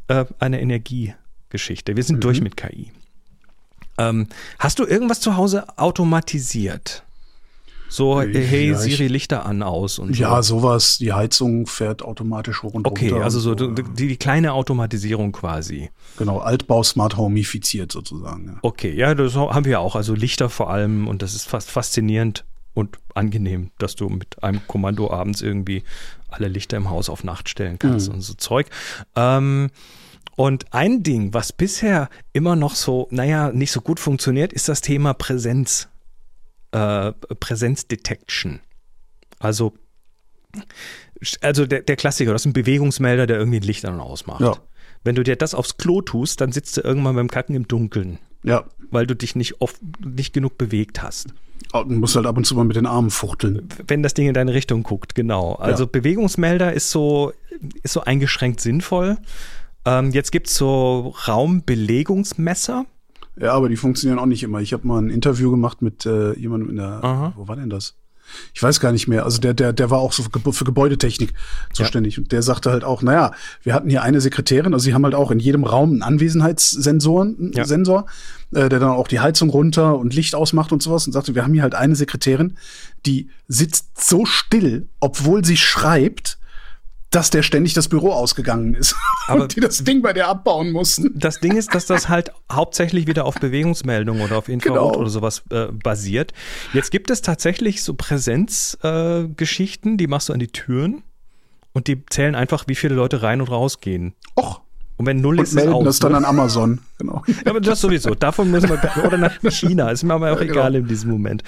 äh, 0.08 0.25
eine 0.39 0.62
Energiegeschichte. 0.62 1.95
Wir 1.95 2.04
sind 2.04 2.17
mhm. 2.17 2.21
durch 2.21 2.41
mit 2.41 2.58
KI. 2.58 2.91
Ähm, 3.97 4.28
hast 4.60 4.80
du 4.80 4.86
irgendwas 4.86 5.19
zu 5.21 5.38
Hause 5.38 5.78
automatisiert? 5.78 7.04
So, 7.95 8.21
hey 8.21 8.71
ja, 8.71 8.77
Siri, 8.77 9.08
Lichter 9.08 9.45
an, 9.45 9.63
aus 9.63 9.99
und 9.99 10.13
so. 10.13 10.21
Ja, 10.21 10.43
sowas. 10.43 10.97
Die 10.97 11.13
Heizung 11.13 11.65
fährt 11.65 12.01
automatisch 12.01 12.62
hoch 12.62 12.73
und 12.73 12.86
okay, 12.86 13.05
runter. 13.05 13.15
Okay, 13.15 13.23
also 13.23 13.39
so 13.39 13.55
die, 13.55 13.84
die, 13.84 14.17
kleine 14.17 14.51
Automatisierung 14.51 15.31
quasi. 15.31 15.91
Genau, 16.17 16.39
Altbau 16.39 16.84
Smart 16.84 17.15
Homeifiziert 17.15 17.93
sozusagen. 17.93 18.47
Ja. 18.47 18.60
Okay, 18.63 18.93
ja, 18.93 19.15
das 19.15 19.38
haben 19.38 19.63
wir 19.63 19.79
auch. 19.79 19.95
Also 19.95 20.13
Lichter 20.13 20.49
vor 20.49 20.69
allem 20.69 21.08
und 21.08 21.21
das 21.21 21.36
ist 21.36 21.47
fast 21.47 21.71
faszinierend 21.71 22.43
und 22.73 22.99
angenehm, 23.13 23.71
dass 23.77 23.95
du 23.95 24.10
mit 24.10 24.43
einem 24.43 24.60
Kommando 24.67 25.10
abends 25.10 25.41
irgendwie 25.41 25.86
alle 26.27 26.49
Lichter 26.49 26.75
im 26.75 26.89
Haus 26.89 27.08
auf 27.08 27.23
Nacht 27.23 27.47
stellen 27.47 27.79
kannst 27.79 28.10
mhm. 28.10 28.15
und 28.15 28.21
so 28.23 28.34
Zeug. 28.34 28.67
Ähm, 29.15 29.69
und 30.36 30.65
ein 30.73 31.01
Ding, 31.01 31.34
was 31.34 31.53
bisher 31.53 32.10
immer 32.34 32.58
noch 32.58 32.75
so, 32.75 33.08
naja, 33.10 33.53
nicht 33.53 33.71
so 33.71 33.79
gut 33.79 34.01
funktioniert, 34.01 34.51
ist 34.51 34.67
das 34.67 34.81
Thema 34.81 35.13
Präsenz 35.13 35.88
äh, 36.76 37.14
Präsenzdetection. 37.40 38.60
Also, 39.40 39.74
also 41.42 41.66
der, 41.66 41.82
der 41.82 41.96
Klassiker, 41.96 42.34
das 42.34 42.42
ist 42.42 42.48
ein 42.48 42.54
Bewegungsmelder, 42.54 43.28
der 43.28 43.38
irgendwie 43.38 43.60
ein 43.60 43.64
Licht 43.64 43.86
an 43.86 43.96
und 43.96 44.02
ausmacht. 44.02 44.42
Ja. 44.42 44.58
Wenn 45.04 45.16
du 45.16 45.24
dir 45.24 45.36
das 45.36 45.54
aufs 45.54 45.78
Klo 45.78 46.02
tust, 46.02 46.42
dann 46.42 46.52
sitzt 46.52 46.76
du 46.78 46.82
irgendwann 46.82 47.16
beim 47.16 47.30
Kacken 47.30 47.56
im 47.56 47.68
Dunkeln. 47.68 48.20
Ja. 48.44 48.66
Weil 48.92 49.08
du 49.08 49.16
dich 49.16 49.36
nicht 49.36 49.62
oft 49.62 49.80
nicht 50.04 50.34
genug 50.34 50.58
bewegt 50.58 51.02
hast. 51.02 51.34
Du 51.72 51.86
musst 51.86 52.16
halt 52.16 52.26
ab 52.26 52.38
und 52.38 52.46
zu 52.46 52.56
mal 52.56 52.64
mit 52.64 52.76
den 52.76 52.86
Armen 52.86 53.10
fuchteln. 53.10 53.68
Wenn 53.88 54.04
das 54.04 54.14
Ding 54.14 54.28
in 54.28 54.34
deine 54.34 54.54
Richtung 54.54 54.84
guckt, 54.84 55.16
genau. 55.16 55.54
Also 55.54 55.84
ja. 55.84 55.90
Bewegungsmelder 55.92 56.74
ist 56.74 56.92
so, 56.92 57.34
ist 57.84 57.94
so 57.94 58.02
eingeschränkt 58.02 58.62
sinnvoll. 58.62 59.18
Ähm, 59.86 60.12
jetzt 60.12 60.32
gibt 60.32 60.48
es 60.48 60.56
so 60.56 61.14
Raumbelegungsmesser. 61.28 62.86
Ja, 63.39 63.54
aber 63.54 63.69
die 63.69 63.78
funktionieren 63.78 64.19
auch 64.19 64.26
nicht 64.26 64.43
immer. 64.43 64.62
Ich 64.62 64.74
habe 64.74 64.88
mal 64.88 65.02
ein 65.02 65.10
Interview 65.10 65.52
gemacht 65.52 65.82
mit 65.82 66.06
äh, 66.06 66.34
jemandem 66.38 66.69
in 66.69 66.76
der, 66.78 67.04
Aha. 67.04 67.34
wo 67.36 67.48
war 67.48 67.56
denn 67.56 67.69
das? 67.69 67.95
Ich 68.54 68.63
weiß 68.63 68.80
gar 68.80 68.91
nicht 68.91 69.08
mehr. 69.08 69.24
Also 69.24 69.39
der, 69.39 69.54
der, 69.54 69.74
der 69.74 69.89
war 69.89 70.00
auch 70.00 70.12
so 70.12 70.24
für 70.24 70.65
Gebäudetechnik 70.65 71.34
zuständig. 71.74 72.15
Ja. 72.15 72.24
Und 72.24 72.32
der 72.32 72.41
sagte 72.41 72.71
halt 72.71 72.84
auch, 72.84 73.02
naja, 73.02 73.32
wir 73.63 73.74
hatten 73.74 73.89
hier 73.89 74.02
eine 74.02 74.21
Sekretärin, 74.21 74.74
also 74.74 74.84
sie 74.84 74.93
haben 74.93 75.04
halt 75.04 75.15
auch 75.15 75.32
in 75.32 75.39
jedem 75.39 75.63
Raum 75.63 75.91
einen 75.91 76.02
Anwesenheitssensor, 76.02 77.28
ja. 77.54 77.65
Sensor, 77.65 78.06
äh, 78.52 78.69
der 78.69 78.80
dann 78.80 78.89
auch 78.89 79.08
die 79.08 79.19
Heizung 79.19 79.50
runter 79.50 79.98
und 79.98 80.13
Licht 80.13 80.36
ausmacht 80.36 80.71
und 80.71 80.82
sowas. 80.82 81.06
Und 81.06 81.13
sagte, 81.13 81.36
wir 81.36 81.43
haben 81.43 81.54
hier 81.54 81.63
halt 81.63 81.76
eine 81.76 81.95
Sekretärin, 81.95 82.58
die 83.06 83.30
sitzt 83.48 84.04
so 84.04 84.26
still, 84.26 84.88
obwohl 85.00 85.45
sie 85.45 85.58
schreibt, 85.58 86.39
dass 87.15 87.30
der 87.30 87.43
ständig 87.43 87.73
das 87.73 87.88
Büro 87.88 88.12
ausgegangen 88.12 88.73
ist 88.73 88.95
Aber 89.28 89.43
und 89.43 89.56
die 89.56 89.62
das 89.62 89.84
Ding 89.84 90.01
bei 90.01 90.12
der 90.12 90.28
abbauen 90.28 90.71
mussten. 90.71 91.12
Das 91.15 91.39
Ding 91.39 91.56
ist, 91.56 91.73
dass 91.73 91.86
das 91.86 92.10
halt 92.10 92.32
hauptsächlich 92.51 93.08
wieder 93.08 93.25
auf 93.25 93.36
Bewegungsmeldungen 93.36 94.21
oder 94.21 94.38
auf 94.38 94.49
Infrarot 94.49 94.93
genau. 94.93 95.01
oder 95.01 95.10
sowas 95.10 95.43
äh, 95.49 95.67
basiert. 95.67 96.34
Jetzt 96.73 96.91
gibt 96.91 97.10
es 97.10 97.21
tatsächlich 97.21 97.84
so 97.84 97.93
Präsenzgeschichten, 97.93 99.93
äh, 99.93 99.97
die 99.97 100.08
machst 100.08 100.28
du 100.28 100.34
an 100.34 100.39
die 100.39 100.47
Türen 100.47 101.04
und 101.71 101.88
die 101.88 102.06
zählen 102.06 102.36
einfach, 102.36 102.65
wie 102.67 102.75
viele 102.75 102.95
Leute 102.95 103.21
rein 103.21 103.39
und 103.39 103.49
raus 103.49 103.80
gehen. 103.80 104.13
Och. 104.38 104.62
Und 104.97 105.06
wenn 105.06 105.19
null 105.19 105.39
und 105.39 105.43
ist, 105.43 105.54
melden 105.54 105.71
ist 105.71 105.75
aus, 105.75 105.86
das 105.86 105.99
dann 105.99 106.13
ne? 106.13 106.19
an 106.19 106.25
Amazon. 106.25 106.80
Genau. 106.97 107.23
Ja, 107.28 107.51
aber 107.51 107.62
das 107.62 107.82
sowieso. 107.82 108.15
Davon 108.15 108.51
müssen 108.51 108.69
wir 108.69 109.06
oder 109.06 109.17
nach 109.17 109.41
China. 109.49 109.89
Ist 109.89 110.04
mir 110.04 110.13
aber 110.13 110.34
auch 110.34 110.41
ja, 110.41 110.47
egal 110.47 110.71
genau. 110.71 110.84
in 110.84 110.88
diesem 110.88 111.12
Moment. 111.12 111.43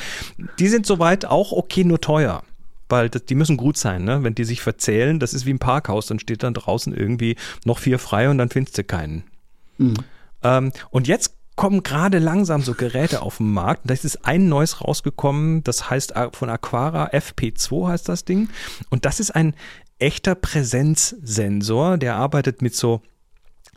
Die 0.60 0.68
sind 0.68 0.86
soweit 0.86 1.26
auch 1.26 1.52
okay, 1.52 1.84
nur 1.84 2.02
teuer 2.02 2.44
weil 2.90 3.10
das, 3.10 3.26
die 3.26 3.36
müssen 3.36 3.58
gut 3.58 3.78
sein, 3.78 4.04
ne? 4.04 4.24
Wenn 4.24 4.36
die 4.36 4.44
sich 4.44 4.62
verzählen, 4.62 5.20
das 5.20 5.34
ist 5.34 5.46
wie 5.46 5.54
ein 5.54 5.60
Parkhaus, 5.60 6.08
dann 6.08 6.20
steht 6.20 6.44
dann 6.44 6.54
draußen 6.54 6.96
irgendwie 6.96 7.36
noch 7.66 7.80
vier 7.80 8.00
frei 8.00 8.30
und 8.30 8.38
dann 8.38 8.50
findest 8.50 8.78
du 8.78 8.84
keinen. 8.84 9.24
Mhm. 9.78 9.96
Ähm, 10.44 10.72
und 10.90 11.08
jetzt 11.08 11.34
kommen 11.56 11.82
gerade 11.84 12.20
langsam 12.20 12.62
so 12.62 12.74
Geräte 12.74 13.22
auf 13.22 13.38
den 13.38 13.52
Markt. 13.52 13.82
Da 13.90 13.94
ist 13.94 14.26
ein 14.26 14.48
neues 14.48 14.82
rausgekommen, 14.82 15.64
das 15.64 15.90
heißt 15.90 16.14
von 16.34 16.50
Aquara 16.50 17.08
FP2 17.08 17.90
heißt 17.90 18.08
das 18.08 18.26
Ding. 18.26 18.50
Und 18.90 19.06
das 19.06 19.20
ist 19.20 19.32
ein 19.32 19.56
echter 20.00 20.36
Präsenzsensor, 20.36 21.98
der 21.98 22.16
arbeitet 22.16 22.62
mit 22.62 22.76
so 22.76 23.02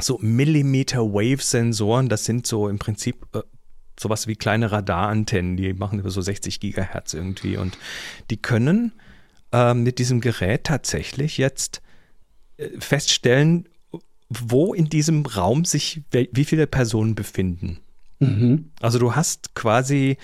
so 0.03 0.19
Millimeter-Wave-Sensoren. 0.21 2.09
Das 2.09 2.25
sind 2.25 2.47
so 2.47 2.69
im 2.69 2.79
Prinzip 2.79 3.27
äh, 3.35 3.41
sowas 4.01 4.27
wie 4.27 4.37
kleine 4.37 4.73
Radarantennen, 4.73 5.57
die 5.57 5.73
machen 5.75 5.99
über 5.99 6.11
so 6.11 6.21
60 6.21 6.61
Gigahertz 6.61 7.15
irgendwie 7.15 7.57
und 7.57 7.77
die 8.31 8.37
können 8.37 8.93
äh, 9.53 9.75
mit 9.75 9.99
diesem 9.99 10.21
Gerät 10.21 10.65
tatsächlich 10.65 11.39
jetzt 11.39 11.83
äh, 12.57 12.69
feststellen, 12.79 13.69
wo 14.29 14.75
in 14.75 14.89
diesem 14.89 15.27
Raum 15.27 15.65
sich 15.65 16.03
wie 16.13 16.45
viele 16.45 16.67
Personen 16.67 17.15
befinden. 17.15 17.81
Mhm. 18.21 18.71
Also 18.81 18.99
du 18.99 19.17
hast 19.17 19.55
quasi, 19.57 20.19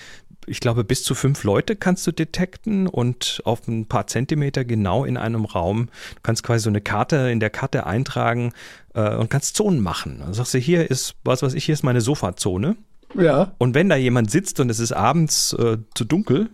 ich 0.45 0.61
glaube, 0.61 0.85
bis 0.85 1.03
zu 1.03 1.13
fünf 1.13 1.43
Leute 1.43 1.75
kannst 1.75 2.07
du 2.07 2.13
detekten 2.13 2.87
und 2.87 3.41
auf 3.43 3.67
ein 3.67 3.85
paar 3.85 4.07
Zentimeter 4.07 4.63
genau 4.63 5.03
in 5.03 5.17
einem 5.17 5.43
Raum. 5.43 5.89
Du 6.15 6.21
kannst 6.23 6.43
quasi 6.43 6.63
so 6.63 6.69
eine 6.69 6.79
Karte 6.79 7.29
in 7.29 7.41
der 7.41 7.49
Karte 7.49 7.85
eintragen 7.85 8.53
äh, 8.93 9.15
und 9.15 9.29
kannst 9.29 9.57
Zonen 9.57 9.81
machen. 9.81 10.21
Also 10.21 10.33
sagst 10.33 10.53
du, 10.53 10.57
hier 10.59 10.89
ist, 10.89 11.15
was 11.25 11.43
weiß 11.43 11.53
ich, 11.53 11.65
hier 11.65 11.73
ist 11.73 11.83
meine 11.83 12.01
Sofazone. 12.01 12.77
Ja. 13.15 13.53
Und 13.57 13.73
wenn 13.73 13.89
da 13.89 13.95
jemand 13.95 14.31
sitzt 14.31 14.59
und 14.59 14.69
es 14.69 14.79
ist 14.79 14.91
abends 14.91 15.53
äh, 15.53 15.77
zu 15.93 16.05
dunkel, 16.05 16.49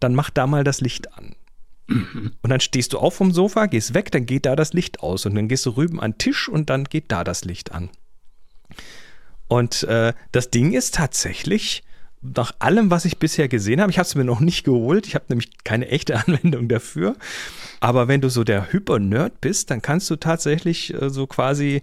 dann 0.00 0.14
mach 0.14 0.30
da 0.30 0.46
mal 0.46 0.64
das 0.64 0.80
Licht 0.80 1.12
an. 1.14 1.34
Mhm. 1.86 2.32
Und 2.42 2.50
dann 2.50 2.60
stehst 2.60 2.92
du 2.92 2.98
auf 2.98 3.14
vom 3.14 3.32
Sofa, 3.32 3.66
gehst 3.66 3.94
weg, 3.94 4.10
dann 4.10 4.26
geht 4.26 4.46
da 4.46 4.56
das 4.56 4.72
Licht 4.72 5.00
aus. 5.00 5.26
Und 5.26 5.34
dann 5.34 5.48
gehst 5.48 5.66
du 5.66 5.70
rüben 5.70 6.00
an 6.00 6.12
den 6.12 6.18
Tisch 6.18 6.48
und 6.48 6.70
dann 6.70 6.84
geht 6.84 7.10
da 7.10 7.24
das 7.24 7.44
Licht 7.44 7.72
an. 7.72 7.90
Und 9.48 9.82
äh, 9.84 10.12
das 10.32 10.50
Ding 10.50 10.72
ist 10.72 10.94
tatsächlich, 10.94 11.82
nach 12.20 12.52
allem, 12.58 12.90
was 12.90 13.04
ich 13.04 13.18
bisher 13.18 13.48
gesehen 13.48 13.80
habe, 13.80 13.90
ich 13.90 13.98
habe 13.98 14.06
es 14.06 14.14
mir 14.14 14.24
noch 14.24 14.40
nicht 14.40 14.64
geholt, 14.64 15.06
ich 15.06 15.14
habe 15.14 15.26
nämlich 15.28 15.50
keine 15.64 15.88
echte 15.88 16.16
Anwendung 16.26 16.68
dafür. 16.68 17.16
Aber 17.80 18.08
wenn 18.08 18.20
du 18.20 18.28
so 18.28 18.44
der 18.44 18.72
Hyper-Nerd 18.72 19.40
bist, 19.40 19.70
dann 19.70 19.82
kannst 19.82 20.10
du 20.10 20.16
tatsächlich 20.16 20.92
äh, 21.00 21.10
so 21.10 21.26
quasi 21.26 21.82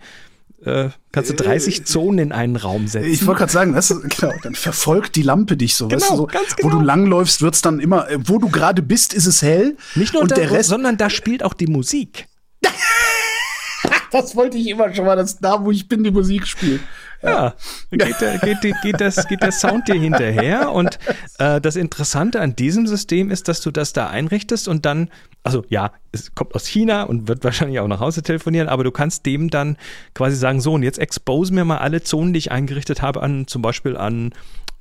äh, 0.65 0.89
kannst 1.11 1.29
du 1.29 1.35
30 1.35 1.85
Zonen 1.85 2.19
in 2.19 2.31
einen 2.31 2.55
Raum 2.55 2.87
setzen. 2.87 3.11
Ich 3.11 3.25
wollte 3.25 3.39
gerade 3.39 3.51
sagen, 3.51 3.73
das 3.73 3.89
genau, 3.89 4.33
dann 4.41 4.55
verfolgt 4.55 5.15
die 5.15 5.21
Lampe 5.21 5.57
dich 5.57 5.75
so. 5.75 5.87
Genau, 5.87 6.01
weißt 6.01 6.11
du, 6.11 6.15
so 6.17 6.25
ganz 6.25 6.55
Wo 6.61 6.67
genau. 6.67 6.79
du 6.79 6.85
langläufst, 6.85 7.41
wird's 7.41 7.61
dann 7.61 7.79
immer, 7.79 8.09
äh, 8.09 8.17
wo 8.23 8.39
du 8.39 8.49
gerade 8.49 8.81
bist, 8.81 9.13
ist 9.13 9.27
es 9.27 9.41
hell. 9.41 9.77
Nicht 9.95 10.13
nur 10.13 10.23
und 10.23 10.31
da, 10.31 10.35
der 10.35 10.51
Rest, 10.51 10.69
sondern 10.69 10.97
da 10.97 11.09
spielt 11.09 11.43
auch 11.43 11.53
die 11.53 11.67
Musik. 11.67 12.27
das 14.11 14.35
wollte 14.35 14.57
ich 14.57 14.67
immer 14.67 14.93
schon 14.93 15.05
mal, 15.05 15.15
dass 15.15 15.37
da, 15.37 15.63
wo 15.63 15.71
ich 15.71 15.87
bin, 15.87 16.03
die 16.03 16.11
Musik 16.11 16.47
spielt. 16.47 16.81
Ja, 17.25 17.53
geht, 17.91 18.21
der, 18.21 18.37
geht, 18.39 18.81
geht, 18.81 19.01
das, 19.01 19.27
geht 19.27 19.41
der 19.41 19.51
Sound 19.51 19.87
dir 19.87 19.95
hinterher. 19.95 20.71
Und 20.71 20.99
äh, 21.39 21.59
das 21.59 21.75
Interessante 21.75 22.39
an 22.41 22.55
diesem 22.55 22.87
System 22.87 23.31
ist, 23.31 23.47
dass 23.47 23.61
du 23.61 23.71
das 23.71 23.93
da 23.93 24.07
einrichtest 24.07 24.67
und 24.67 24.85
dann, 24.85 25.09
also 25.43 25.63
ja, 25.69 25.91
es 26.11 26.33
kommt 26.35 26.55
aus 26.55 26.67
China 26.67 27.03
und 27.03 27.27
wird 27.27 27.43
wahrscheinlich 27.43 27.79
auch 27.79 27.87
nach 27.87 27.99
Hause 27.99 28.23
telefonieren, 28.23 28.69
aber 28.69 28.83
du 28.83 28.91
kannst 28.91 29.25
dem 29.25 29.49
dann 29.49 29.77
quasi 30.13 30.35
sagen, 30.35 30.61
so, 30.61 30.73
und 30.73 30.83
jetzt 30.83 30.99
expose 30.99 31.53
mir 31.53 31.65
mal 31.65 31.77
alle 31.79 32.03
Zonen, 32.03 32.33
die 32.33 32.39
ich 32.39 32.51
eingerichtet 32.51 33.01
habe, 33.01 33.21
an 33.21 33.47
zum 33.47 33.61
Beispiel 33.61 33.97
an 33.97 34.33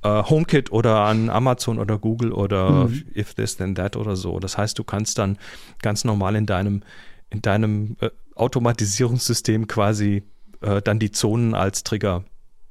äh, 0.03 0.23
HomeKit 0.23 0.71
oder 0.71 0.99
an 0.99 1.29
Amazon 1.29 1.79
oder 1.79 1.97
Google 1.97 2.31
oder 2.31 2.89
If 3.15 3.33
This 3.33 3.57
Then 3.57 3.75
That 3.75 3.95
oder 3.95 4.15
so. 4.15 4.39
Das 4.39 4.57
heißt, 4.57 4.77
du 4.77 4.83
kannst 4.83 5.17
dann 5.17 5.37
ganz 5.81 6.03
normal 6.03 6.35
in 6.35 6.45
deinem, 6.45 6.83
in 7.29 7.41
deinem 7.41 7.97
äh, 8.01 8.09
Automatisierungssystem 8.35 9.67
quasi 9.67 10.23
äh, 10.61 10.81
dann 10.81 10.99
die 10.99 11.11
Zonen 11.11 11.53
als 11.53 11.83
Trigger 11.83 12.23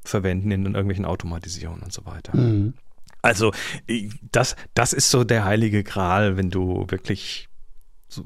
verwenden 0.04 0.50
in 0.50 0.64
irgendwelchen 0.66 1.04
Automatisierungen 1.04 1.82
und 1.82 1.92
so 1.92 2.04
weiter. 2.06 2.32
Also 3.22 3.52
ich- 3.86 4.12
das, 4.32 4.54
das 4.74 4.92
ist 4.92 5.10
so 5.10 5.24
der 5.24 5.44
heilige 5.44 5.82
Gral, 5.82 6.36
wenn 6.36 6.50
du 6.50 6.84
wirklich 6.88 7.48
so, 8.08 8.24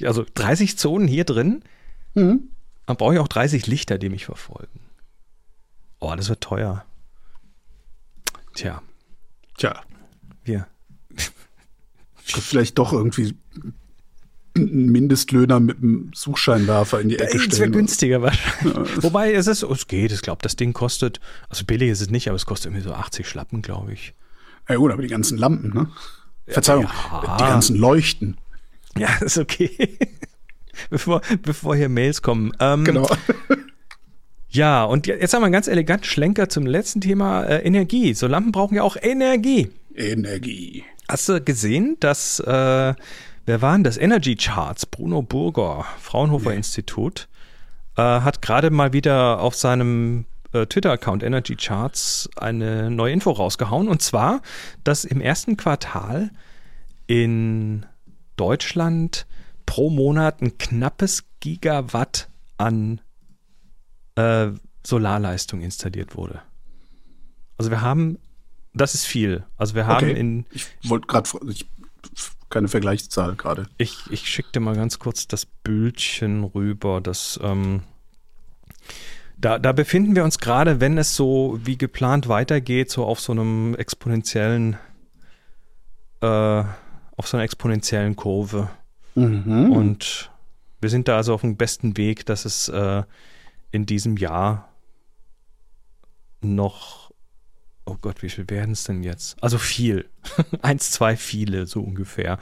also 0.02 0.24
30 0.34 0.78
Zonen 0.78 1.06
hier 1.08 1.24
drin, 1.24 1.62
Mhm. 2.14 2.48
dann 2.86 2.96
brauche 2.96 3.14
ich 3.14 3.20
auch 3.20 3.28
30 3.28 3.66
Lichter, 3.68 3.96
die 3.98 4.08
mich 4.08 4.24
verfolgen. 4.24 4.80
Oh, 6.00 6.12
das 6.16 6.28
wird 6.28 6.40
teuer. 6.40 6.84
Tja, 8.54 8.82
Tja, 9.58 9.80
wir. 10.44 10.66
vielleicht 12.24 12.78
doch 12.78 12.92
irgendwie 12.92 13.36
Mindestlöhner 14.54 15.60
mit 15.60 15.78
einem 15.78 16.10
Suchscheinwerfer 16.14 17.00
in 17.00 17.08
die 17.08 17.18
Ecke 17.18 17.36
Es 17.36 17.42
wäre 17.44 17.50
stellen. 17.52 17.72
günstiger 17.72 18.22
wahrscheinlich. 18.22 19.02
Wobei 19.02 19.32
es 19.32 19.46
ist, 19.46 19.62
es 19.62 19.86
geht, 19.86 20.12
ich 20.12 20.22
glaube, 20.22 20.40
das 20.42 20.56
Ding 20.56 20.72
kostet, 20.72 21.20
also 21.48 21.64
billig 21.64 21.90
ist 21.90 22.00
es 22.00 22.10
nicht, 22.10 22.28
aber 22.28 22.36
es 22.36 22.46
kostet 22.46 22.66
irgendwie 22.72 22.88
so 22.88 22.92
80 22.94 23.28
Schlappen, 23.28 23.62
glaube 23.62 23.92
ich. 23.92 24.14
Ja 24.68 24.76
gut, 24.76 24.92
aber 24.92 25.02
die 25.02 25.08
ganzen 25.08 25.38
Lampen, 25.38 25.72
ne? 25.74 25.88
Verzeihung, 26.46 26.84
Ja. 27.12 27.36
die 27.38 27.44
ganzen 27.44 27.76
Leuchten. 27.76 28.36
Ja, 28.98 29.08
ist 29.20 29.38
okay. 29.38 29.98
bevor, 30.90 31.20
bevor 31.42 31.76
hier 31.76 31.88
Mails 31.88 32.22
kommen. 32.22 32.52
Ähm, 32.60 32.84
Genau. 32.84 33.08
Ja, 34.52 34.82
und 34.82 35.06
je- 35.06 35.14
jetzt 35.16 35.32
haben 35.32 35.42
wir 35.42 35.46
einen 35.46 35.52
ganz 35.52 35.68
eleganten 35.68 36.04
Schlenker 36.06 36.48
zum 36.48 36.66
letzten 36.66 37.00
Thema 37.00 37.44
äh, 37.44 37.58
Energie. 37.64 38.14
So 38.14 38.26
Lampen 38.26 38.50
brauchen 38.50 38.74
ja 38.74 38.82
auch 38.82 38.96
Energie. 39.00 39.70
Energie. 39.94 40.82
Hast 41.08 41.28
du 41.28 41.40
gesehen, 41.40 41.96
dass, 42.00 42.40
äh, 42.40 42.94
wer 43.50 43.62
waren 43.62 43.82
das? 43.82 43.96
Energy 43.96 44.36
Charts, 44.36 44.86
Bruno 44.86 45.22
Burger, 45.22 45.84
Fraunhofer 45.98 46.54
Institut, 46.54 47.26
äh, 47.96 48.02
hat 48.02 48.42
gerade 48.42 48.70
mal 48.70 48.92
wieder 48.92 49.40
auf 49.40 49.56
seinem 49.56 50.24
äh, 50.52 50.66
Twitter-Account 50.66 51.24
Energy 51.24 51.56
Charts 51.56 52.30
eine 52.36 52.92
neue 52.92 53.12
Info 53.12 53.32
rausgehauen. 53.32 53.88
Und 53.88 54.02
zwar, 54.02 54.40
dass 54.84 55.04
im 55.04 55.20
ersten 55.20 55.56
Quartal 55.56 56.30
in 57.08 57.86
Deutschland 58.36 59.26
pro 59.66 59.90
Monat 59.90 60.42
ein 60.42 60.56
knappes 60.56 61.24
Gigawatt 61.40 62.28
an 62.56 63.00
äh, 64.14 64.50
Solarleistung 64.86 65.60
installiert 65.60 66.14
wurde. 66.14 66.40
Also 67.58 67.72
wir 67.72 67.80
haben, 67.80 68.16
das 68.74 68.94
ist 68.94 69.06
viel. 69.06 69.44
Also 69.56 69.74
wir 69.74 69.88
haben 69.88 70.06
Okay. 70.06 70.20
in, 70.20 70.46
Ich 70.52 70.68
wollte 70.84 71.08
gerade, 71.08 71.28
ich 71.48 71.66
keine 72.50 72.68
Vergleichszahl 72.68 73.34
gerade. 73.36 73.66
ich, 73.78 73.98
ich 74.10 74.28
schicke 74.28 74.50
dir 74.52 74.60
mal 74.60 74.76
ganz 74.76 74.98
kurz 74.98 75.26
das 75.28 75.46
Bildchen 75.46 76.44
rüber. 76.44 77.00
Das, 77.00 77.38
ähm, 77.42 77.82
da, 79.38 79.58
da 79.58 79.72
befinden 79.72 80.14
wir 80.14 80.24
uns 80.24 80.38
gerade, 80.38 80.80
wenn 80.80 80.98
es 80.98 81.16
so 81.16 81.58
wie 81.62 81.78
geplant 81.78 82.28
weitergeht, 82.28 82.90
so 82.90 83.04
auf 83.04 83.20
so 83.20 83.32
einem 83.32 83.74
exponentiellen, 83.74 84.76
äh, 86.20 86.26
auf 86.26 87.26
so 87.26 87.36
einer 87.36 87.44
exponentiellen 87.44 88.16
Kurve. 88.16 88.68
Mhm. 89.14 89.72
Und 89.72 90.30
wir 90.80 90.90
sind 90.90 91.08
da 91.08 91.16
also 91.16 91.34
auf 91.34 91.40
dem 91.42 91.56
besten 91.56 91.96
Weg, 91.96 92.26
dass 92.26 92.44
es 92.44 92.68
äh, 92.68 93.02
in 93.70 93.86
diesem 93.86 94.16
Jahr 94.16 94.68
noch, 96.40 97.09
oh 97.90 97.98
Gott, 98.00 98.22
wie 98.22 98.30
viel 98.30 98.48
werden 98.48 98.72
es 98.72 98.84
denn 98.84 99.02
jetzt? 99.02 99.42
Also 99.42 99.58
viel. 99.58 100.08
Eins, 100.62 100.90
zwei, 100.90 101.16
viele, 101.16 101.66
so 101.66 101.80
ungefähr. 101.80 102.38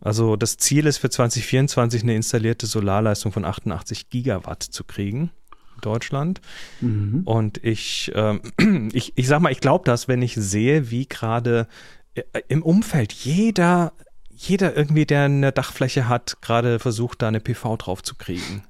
Also 0.00 0.36
das 0.36 0.56
Ziel 0.56 0.86
ist 0.86 0.98
für 0.98 1.10
2024 1.10 2.02
eine 2.02 2.16
installierte 2.16 2.66
Solarleistung 2.66 3.32
von 3.32 3.44
88 3.44 4.08
Gigawatt 4.08 4.62
zu 4.62 4.84
kriegen 4.84 5.30
in 5.74 5.80
Deutschland. 5.82 6.40
Mhm. 6.80 7.22
Und 7.24 7.62
ich, 7.62 8.10
ähm, 8.14 8.40
ich, 8.92 9.12
ich 9.16 9.28
sag 9.28 9.40
mal, 9.40 9.52
ich 9.52 9.60
glaube 9.60 9.84
das, 9.84 10.08
wenn 10.08 10.22
ich 10.22 10.34
sehe, 10.34 10.90
wie 10.90 11.06
gerade 11.06 11.68
äh, 12.14 12.22
im 12.48 12.62
Umfeld 12.62 13.12
jeder, 13.12 13.92
jeder 14.30 14.74
irgendwie, 14.74 15.04
der 15.04 15.24
eine 15.24 15.52
Dachfläche 15.52 16.08
hat, 16.08 16.38
gerade 16.40 16.78
versucht, 16.78 17.20
da 17.20 17.28
eine 17.28 17.40
PV 17.40 17.76
drauf 17.76 18.02
zu 18.02 18.14
kriegen. 18.14 18.64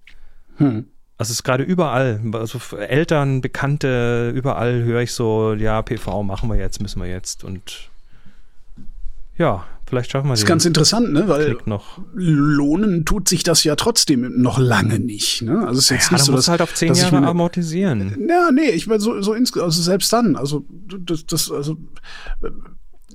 Hm. 0.56 0.88
Also 1.20 1.32
es 1.32 1.40
ist 1.40 1.42
gerade 1.42 1.64
überall, 1.64 2.18
also 2.32 2.58
Eltern, 2.78 3.42
Bekannte, 3.42 4.32
überall 4.34 4.84
höre 4.84 5.02
ich 5.02 5.12
so, 5.12 5.52
ja, 5.52 5.82
PV 5.82 6.22
machen 6.22 6.48
wir 6.48 6.56
jetzt, 6.56 6.80
müssen 6.80 6.98
wir 6.98 7.10
jetzt 7.10 7.44
und 7.44 7.90
ja, 9.36 9.66
vielleicht 9.86 10.10
schaffen 10.10 10.28
wir 10.28 10.30
Das 10.30 10.40
ist 10.40 10.46
ganz 10.46 10.64
interessant, 10.64 11.12
ne? 11.12 11.28
Weil 11.28 11.58
lohnen 12.14 13.04
tut 13.04 13.28
sich 13.28 13.42
das 13.42 13.64
ja 13.64 13.76
trotzdem 13.76 14.40
noch 14.40 14.58
lange 14.58 14.98
nicht. 14.98 15.42
Ne? 15.42 15.58
Also 15.58 15.80
es 15.80 15.84
ist 15.84 15.90
jetzt 15.90 16.10
Ja, 16.10 16.16
nicht 16.16 16.24
so, 16.24 16.32
dass, 16.32 16.48
halt 16.48 16.62
auf 16.62 16.72
zehn 16.72 16.94
Jahre 16.94 17.18
amortisieren. 17.18 18.16
Ja, 18.26 18.50
nee, 18.50 18.70
ich 18.70 18.86
meine 18.86 19.00
so, 19.00 19.20
so 19.20 19.34
insgesamt, 19.34 19.66
also 19.66 19.82
selbst 19.82 20.10
dann, 20.14 20.36
also 20.36 20.64
das, 21.04 21.26
das, 21.26 21.50
also 21.50 21.76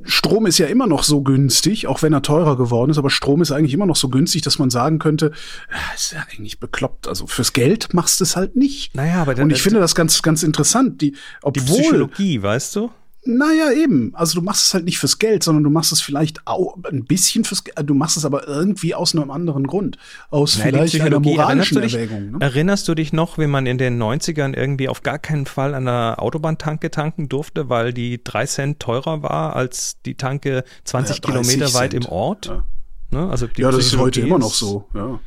Strom 0.05 0.45
ist 0.45 0.57
ja 0.57 0.67
immer 0.67 0.87
noch 0.87 1.03
so 1.03 1.21
günstig, 1.21 1.87
auch 1.87 2.01
wenn 2.01 2.13
er 2.13 2.21
teurer 2.21 2.57
geworden 2.57 2.91
ist, 2.91 2.97
aber 2.97 3.09
Strom 3.09 3.41
ist 3.41 3.51
eigentlich 3.51 3.73
immer 3.73 3.85
noch 3.85 3.95
so 3.95 4.09
günstig, 4.09 4.41
dass 4.43 4.59
man 4.59 4.69
sagen 4.69 4.99
könnte, 4.99 5.31
ah, 5.69 5.95
ist 5.95 6.13
ja 6.13 6.25
eigentlich 6.31 6.59
bekloppt. 6.59 7.07
Also 7.07 7.27
fürs 7.27 7.53
Geld 7.53 7.93
machst 7.93 8.19
du 8.19 8.23
es 8.23 8.35
halt 8.35 8.55
nicht. 8.55 8.95
Naja, 8.95 9.21
aber 9.21 9.35
Und 9.41 9.51
ich 9.51 9.61
finde 9.61 9.79
das 9.79 9.95
ganz, 9.95 10.21
ganz 10.21 10.43
interessant. 10.43 11.01
Die, 11.01 11.11
die 11.11 11.17
obwohl, 11.41 11.81
Psychologie, 11.81 12.41
weißt 12.41 12.75
du? 12.75 12.91
Naja, 13.25 13.71
eben. 13.71 14.13
Also 14.15 14.39
du 14.39 14.45
machst 14.45 14.67
es 14.67 14.73
halt 14.73 14.85
nicht 14.85 14.99
fürs 14.99 15.19
Geld, 15.19 15.43
sondern 15.43 15.63
du 15.63 15.69
machst 15.69 15.91
es 15.91 16.01
vielleicht 16.01 16.45
auch 16.45 16.77
ein 16.89 17.05
bisschen 17.05 17.43
fürs 17.43 17.63
Geld. 17.63 17.77
Du 17.89 17.93
machst 17.93 18.17
es 18.17 18.25
aber 18.25 18.47
irgendwie 18.47 18.93
aus 18.95 19.15
einem 19.15 19.31
anderen 19.31 19.65
Grund. 19.67 19.97
Aus 20.29 20.57
Naja, 20.57 20.69
vielleicht 20.71 20.95
einer 21.01 21.03
erinnerst 21.15 21.25
moralischen 21.25 21.75
du, 21.75 21.81
dich, 21.81 21.95
Erwägung. 21.95 22.31
Ne? 22.31 22.38
erinnerst 22.41 22.88
du 22.88 22.95
dich 22.95 23.13
noch, 23.13 23.38
wie 23.38 23.47
man 23.47 23.65
in 23.65 23.77
den 23.77 24.01
90ern 24.01 24.55
irgendwie 24.55 24.89
auf 24.89 25.03
gar 25.03 25.19
keinen 25.19 25.45
Fall 25.45 25.73
an 25.73 25.85
der 25.85 26.15
Autobahntanke 26.19 26.91
tanken 26.91 27.27
durfte, 27.27 27.67
weil 27.69 27.93
die 27.93 28.23
drei 28.23 28.45
Cent 28.45 28.79
teurer 28.79 29.23
war 29.23 29.55
als 29.55 29.97
die 30.05 30.15
Tanke 30.15 30.63
20 30.83 31.17
Ja, 31.17 31.21
30 31.21 31.47
Kilometer 31.51 31.73
weit 31.73 31.91
Cent. 31.91 32.05
im 32.05 32.11
Ort? 32.11 32.45
Ja. 32.47 32.63
Ne? 33.11 33.29
Also 33.29 33.47
Ja, 33.57 33.71
das 33.71 33.88
ist 33.88 33.97
heute 33.97 34.21
immer 34.21 34.39
noch 34.39 34.53
so. 34.53 34.88
Ja. 34.93 35.19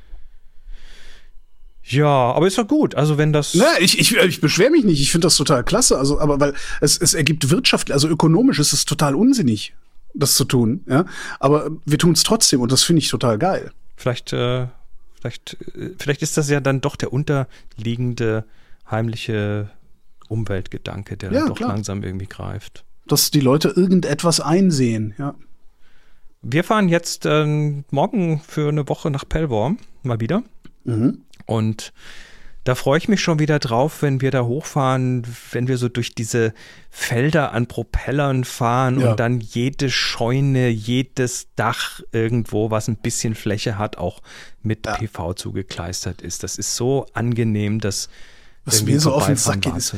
Ja, 1.90 2.06
aber 2.32 2.46
ist 2.46 2.58
doch 2.58 2.68
gut. 2.68 2.94
Also 2.94 3.16
wenn 3.18 3.32
das. 3.32 3.54
Na, 3.54 3.66
ich, 3.80 3.98
ich, 3.98 4.14
ich 4.16 4.40
beschwere 4.40 4.70
mich 4.70 4.84
nicht. 4.84 5.00
Ich 5.00 5.10
finde 5.10 5.26
das 5.26 5.36
total 5.36 5.64
klasse. 5.64 5.98
Also, 5.98 6.20
aber 6.20 6.38
weil 6.40 6.54
es, 6.80 6.98
es 6.98 7.14
ergibt 7.14 7.50
wirtschaftlich, 7.50 7.94
also 7.94 8.08
ökonomisch 8.08 8.58
ist 8.58 8.72
es 8.72 8.84
total 8.84 9.14
unsinnig, 9.14 9.74
das 10.14 10.34
zu 10.34 10.44
tun. 10.44 10.82
Ja, 10.86 11.06
aber 11.40 11.70
wir 11.86 11.98
tun 11.98 12.12
es 12.12 12.22
trotzdem 12.22 12.60
und 12.60 12.72
das 12.72 12.82
finde 12.82 13.00
ich 13.00 13.08
total 13.08 13.38
geil. 13.38 13.70
Vielleicht, 13.96 14.32
äh, 14.32 14.66
vielleicht, 15.20 15.56
äh, 15.74 15.90
vielleicht 15.98 16.22
ist 16.22 16.36
das 16.36 16.50
ja 16.50 16.60
dann 16.60 16.80
doch 16.80 16.96
der 16.96 17.12
unterliegende 17.12 18.44
heimliche 18.90 19.70
Umweltgedanke, 20.28 21.16
der 21.16 21.32
Ja, 21.32 21.38
dann 21.40 21.48
doch 21.48 21.56
klar. 21.56 21.70
langsam 21.70 22.02
irgendwie 22.02 22.26
greift. 22.26 22.84
Dass 23.06 23.30
die 23.30 23.40
Leute 23.40 23.68
irgendetwas 23.70 24.40
einsehen. 24.40 25.14
Ja. 25.18 25.34
Wir 26.42 26.62
fahren 26.64 26.88
jetzt 26.88 27.24
ähm, 27.26 27.84
morgen 27.90 28.40
für 28.46 28.68
eine 28.68 28.88
Woche 28.88 29.10
nach 29.10 29.24
Pellworm 29.28 29.78
mal 30.02 30.20
wieder. 30.20 30.42
Mhm. 30.84 31.22
Und 31.48 31.92
da 32.64 32.74
freue 32.74 32.98
ich 32.98 33.08
mich 33.08 33.22
schon 33.22 33.38
wieder 33.38 33.58
drauf, 33.58 34.02
wenn 34.02 34.20
wir 34.20 34.30
da 34.30 34.44
hochfahren, 34.44 35.22
wenn 35.52 35.68
wir 35.68 35.78
so 35.78 35.88
durch 35.88 36.14
diese 36.14 36.52
Felder 36.90 37.52
an 37.52 37.66
Propellern 37.66 38.44
fahren 38.44 39.00
Ja. 39.00 39.10
und 39.12 39.20
dann 39.20 39.40
jede 39.40 39.88
Scheune, 39.90 40.68
jedes 40.68 41.48
Dach 41.56 42.00
irgendwo, 42.12 42.70
was 42.70 42.88
ein 42.88 42.96
bisschen 42.96 43.34
Fläche 43.34 43.78
hat, 43.78 43.96
auch 43.96 44.20
mit 44.62 44.84
Ja. 44.84 44.96
PV 44.96 45.32
zugekleistert 45.32 46.20
ist. 46.20 46.42
Das 46.42 46.58
ist 46.58 46.76
so 46.76 47.06
angenehm, 47.14 47.80
das 47.80 48.10
Was 48.66 48.82
mir 48.82 49.00
so 49.00 49.14
auf 49.14 49.24
den 49.26 49.36
Sack 49.36 49.62
geht, 49.62 49.74
ist, 49.74 49.94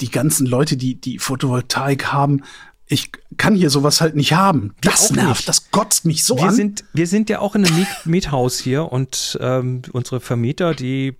die 0.00 0.10
ganzen 0.12 0.46
Leute, 0.46 0.76
die 0.76 1.00
die 1.00 1.18
Photovoltaik 1.18 2.12
haben, 2.12 2.44
ich 2.88 3.10
kann 3.36 3.54
hier 3.54 3.70
sowas 3.70 4.00
halt 4.00 4.14
nicht 4.14 4.32
haben. 4.32 4.74
Wir 4.80 4.90
Das 4.92 5.10
nervt, 5.10 5.40
nicht. 5.40 5.48
das 5.48 5.70
kotzt 5.70 6.04
mich 6.04 6.24
so 6.24 6.36
wir 6.36 6.44
an. 6.44 6.54
sind, 6.54 6.84
wir 6.92 7.06
sind 7.06 7.28
ja 7.28 7.40
auch 7.40 7.54
in 7.54 7.66
einem 7.66 7.76
Miet 7.76 7.88
Miethaus 8.04 8.58
hier 8.58 8.92
und 8.92 9.36
ähm, 9.40 9.82
unsere 9.92 10.20
Vermieter, 10.20 10.74
die 10.74 11.16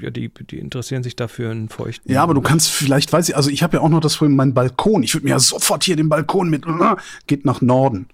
ja, 0.00 0.08
die, 0.10 0.30
die 0.30 0.58
interessieren 0.58 1.02
sich 1.02 1.14
dafür 1.14 1.50
einen 1.50 1.68
feuchten. 1.68 2.10
Ja, 2.10 2.22
aber 2.22 2.32
du 2.32 2.40
kannst 2.40 2.70
vielleicht, 2.70 3.12
weiß 3.12 3.28
ich, 3.28 3.36
also 3.36 3.50
ich 3.50 3.62
habe 3.62 3.76
ja 3.76 3.82
auch 3.82 3.88
noch 3.90 4.00
das 4.00 4.16
Problem, 4.16 4.34
mein 4.34 4.54
Balkon. 4.54 5.02
Ich 5.02 5.14
würde 5.14 5.24
mir 5.24 5.30
ja 5.32 5.38
sofort 5.38 5.84
hier 5.84 5.96
den 5.96 6.08
Balkon 6.08 6.48
mit, 6.48 6.64
geht 7.26 7.44
nach 7.44 7.60
Norden. 7.60 8.08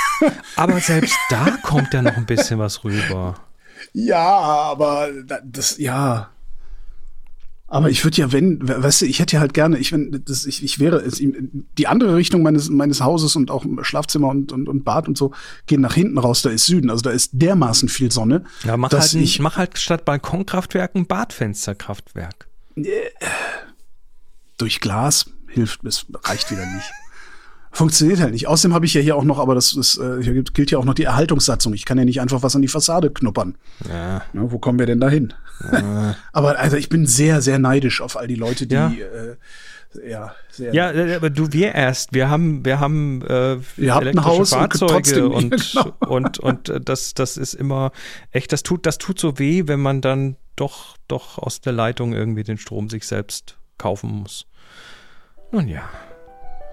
aber 0.56 0.80
selbst 0.80 1.14
da 1.28 1.58
kommt 1.62 1.92
ja 1.92 2.00
noch 2.02 2.16
ein 2.16 2.24
bisschen 2.24 2.58
was 2.58 2.84
rüber. 2.84 3.34
Ja, 3.92 4.18
aber 4.18 5.08
das, 5.44 5.78
ja. 5.78 6.30
Aber 7.72 7.88
ich 7.88 8.02
würde 8.02 8.16
ja, 8.16 8.32
wenn, 8.32 8.58
weißt 8.60 9.02
du, 9.02 9.06
ich 9.06 9.20
hätte 9.20 9.36
ja 9.36 9.40
halt 9.40 9.54
gerne, 9.54 9.78
ich, 9.78 9.92
wenn, 9.92 10.24
das, 10.26 10.44
ich, 10.44 10.64
ich 10.64 10.80
wäre, 10.80 11.04
die 11.78 11.86
andere 11.86 12.16
Richtung 12.16 12.42
meines, 12.42 12.68
meines 12.68 13.00
Hauses 13.00 13.36
und 13.36 13.52
auch 13.52 13.64
Schlafzimmer 13.82 14.26
und, 14.26 14.50
und, 14.50 14.68
und 14.68 14.84
Bad 14.84 15.06
und 15.06 15.16
so 15.16 15.32
gehen 15.66 15.80
nach 15.80 15.94
hinten 15.94 16.18
raus, 16.18 16.42
da 16.42 16.50
ist 16.50 16.66
Süden, 16.66 16.90
also 16.90 17.02
da 17.02 17.10
ist 17.10 17.30
dermaßen 17.32 17.88
viel 17.88 18.10
Sonne. 18.10 18.42
Ja, 18.64 18.76
mach, 18.76 18.90
halt, 18.90 19.14
ich, 19.14 19.38
mach 19.38 19.56
halt 19.56 19.78
statt 19.78 20.04
Balkonkraftwerk 20.04 20.96
ein 20.96 21.06
Badfensterkraftwerk. 21.06 22.48
Durch 24.58 24.80
Glas 24.80 25.30
hilft, 25.46 25.84
es 25.84 26.06
reicht 26.24 26.50
wieder 26.50 26.66
nicht. 26.66 26.90
Funktioniert 27.72 28.20
halt 28.20 28.32
nicht. 28.32 28.48
Außerdem 28.48 28.74
habe 28.74 28.84
ich 28.84 28.94
ja 28.94 29.00
hier 29.00 29.14
auch 29.16 29.22
noch, 29.22 29.38
aber 29.38 29.54
das 29.54 29.72
ist, 29.72 29.96
äh, 29.98 30.22
hier 30.22 30.42
gilt 30.42 30.72
ja 30.72 30.78
auch 30.78 30.84
noch 30.84 30.94
die 30.94 31.04
Erhaltungssatzung. 31.04 31.72
Ich 31.72 31.84
kann 31.84 31.98
ja 31.98 32.04
nicht 32.04 32.20
einfach 32.20 32.42
was 32.42 32.56
an 32.56 32.62
die 32.62 32.68
Fassade 32.68 33.10
knuppern. 33.10 33.56
Ja. 33.88 34.16
ja 34.16 34.22
wo 34.32 34.58
kommen 34.58 34.78
wir 34.78 34.86
denn 34.86 35.00
da 35.00 35.08
hin? 35.08 35.34
Ja. 35.72 36.16
aber 36.32 36.58
also 36.58 36.76
ich 36.76 36.88
bin 36.88 37.06
sehr, 37.06 37.40
sehr 37.42 37.58
neidisch 37.58 38.00
auf 38.00 38.16
all 38.16 38.26
die 38.26 38.34
Leute, 38.34 38.66
die 38.66 38.74
ja. 38.74 38.88
Äh, 38.90 39.36
ja, 40.08 40.34
sehr 40.50 40.72
ja, 40.72 40.92
äh, 40.92 41.16
aber 41.16 41.30
du, 41.30 41.52
wir 41.52 41.74
erst, 41.74 42.12
wir 42.12 42.28
haben, 42.28 42.64
wir 42.64 42.78
haben 42.78 43.22
äh, 43.22 43.58
wir 43.76 43.94
haben 43.94 44.06
ein 44.06 44.24
Haus 44.24 44.50
Fahrzeuge 44.50 45.28
und 45.28 45.52
und, 45.52 45.72
genau. 45.72 45.94
und, 46.06 46.38
und 46.38 46.68
äh, 46.68 46.80
das, 46.80 47.14
das 47.14 47.36
ist 47.36 47.54
immer 47.54 47.90
echt, 48.30 48.52
das 48.52 48.62
tut, 48.62 48.86
das 48.86 48.98
tut 48.98 49.18
so 49.18 49.38
weh, 49.40 49.64
wenn 49.66 49.80
man 49.80 50.00
dann 50.00 50.36
doch, 50.54 50.96
doch 51.08 51.38
aus 51.38 51.60
der 51.60 51.72
Leitung 51.72 52.12
irgendwie 52.12 52.44
den 52.44 52.56
Strom 52.56 52.88
sich 52.88 53.04
selbst 53.04 53.58
kaufen 53.78 54.10
muss. 54.10 54.46
Nun 55.50 55.66
ja. 55.66 55.88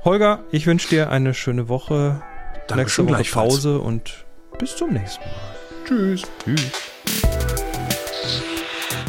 Holger, 0.07 0.39
ich 0.51 0.65
wünsche 0.65 0.87
dir 0.87 1.09
eine 1.09 1.33
schöne 1.33 1.67
Woche. 1.67 2.21
Danke 2.69 2.83
Nächste 2.83 3.09
Woche 3.09 3.25
Pause 3.25 3.79
und 3.79 4.23
bis 4.57 4.77
zum 4.77 4.93
nächsten 4.93 5.19
Mal. 5.19 5.85
Tschüss. 5.85 6.21
Tschüss. 6.45 6.71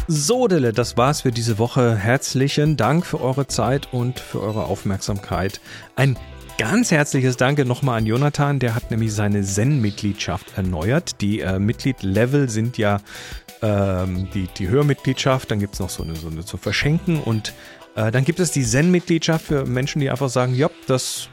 So, 0.09 0.49
Dille, 0.49 0.73
das 0.73 0.97
war's 0.97 1.21
für 1.21 1.31
diese 1.31 1.57
Woche. 1.57 1.95
Herzlichen 1.95 2.75
Dank 2.75 3.05
für 3.05 3.21
eure 3.21 3.47
Zeit 3.47 3.93
und 3.93 4.19
für 4.19 4.41
eure 4.41 4.65
Aufmerksamkeit. 4.65 5.61
Ein 5.95 6.17
ganz 6.57 6.91
herzliches 6.91 7.37
Danke 7.37 7.63
nochmal 7.63 7.99
an 7.99 8.05
Jonathan, 8.05 8.59
der 8.59 8.75
hat 8.75 8.91
nämlich 8.91 9.13
seine 9.13 9.41
Zen-Mitgliedschaft 9.41 10.57
erneuert. 10.57 11.21
Die 11.21 11.39
äh, 11.39 11.59
Mitglied-Level 11.59 12.49
sind 12.49 12.77
ja 12.77 12.99
ähm, 13.61 14.27
die, 14.33 14.47
die 14.57 14.67
Hörmitgliedschaft, 14.67 15.49
dann 15.49 15.59
gibt 15.59 15.75
es 15.75 15.79
noch 15.79 15.89
so 15.89 16.03
eine, 16.03 16.17
so 16.17 16.27
eine 16.27 16.43
zu 16.43 16.57
verschenken 16.57 17.21
und 17.21 17.53
äh, 17.95 18.11
dann 18.11 18.23
gibt 18.25 18.39
es 18.39 18.51
die 18.51 18.63
Zen-Mitgliedschaft 18.63 19.45
für 19.45 19.65
Menschen, 19.65 19.99
die 19.99 20.09
einfach 20.09 20.29
sagen, 20.29 20.55
ja, 20.55 20.69
das 20.87 21.29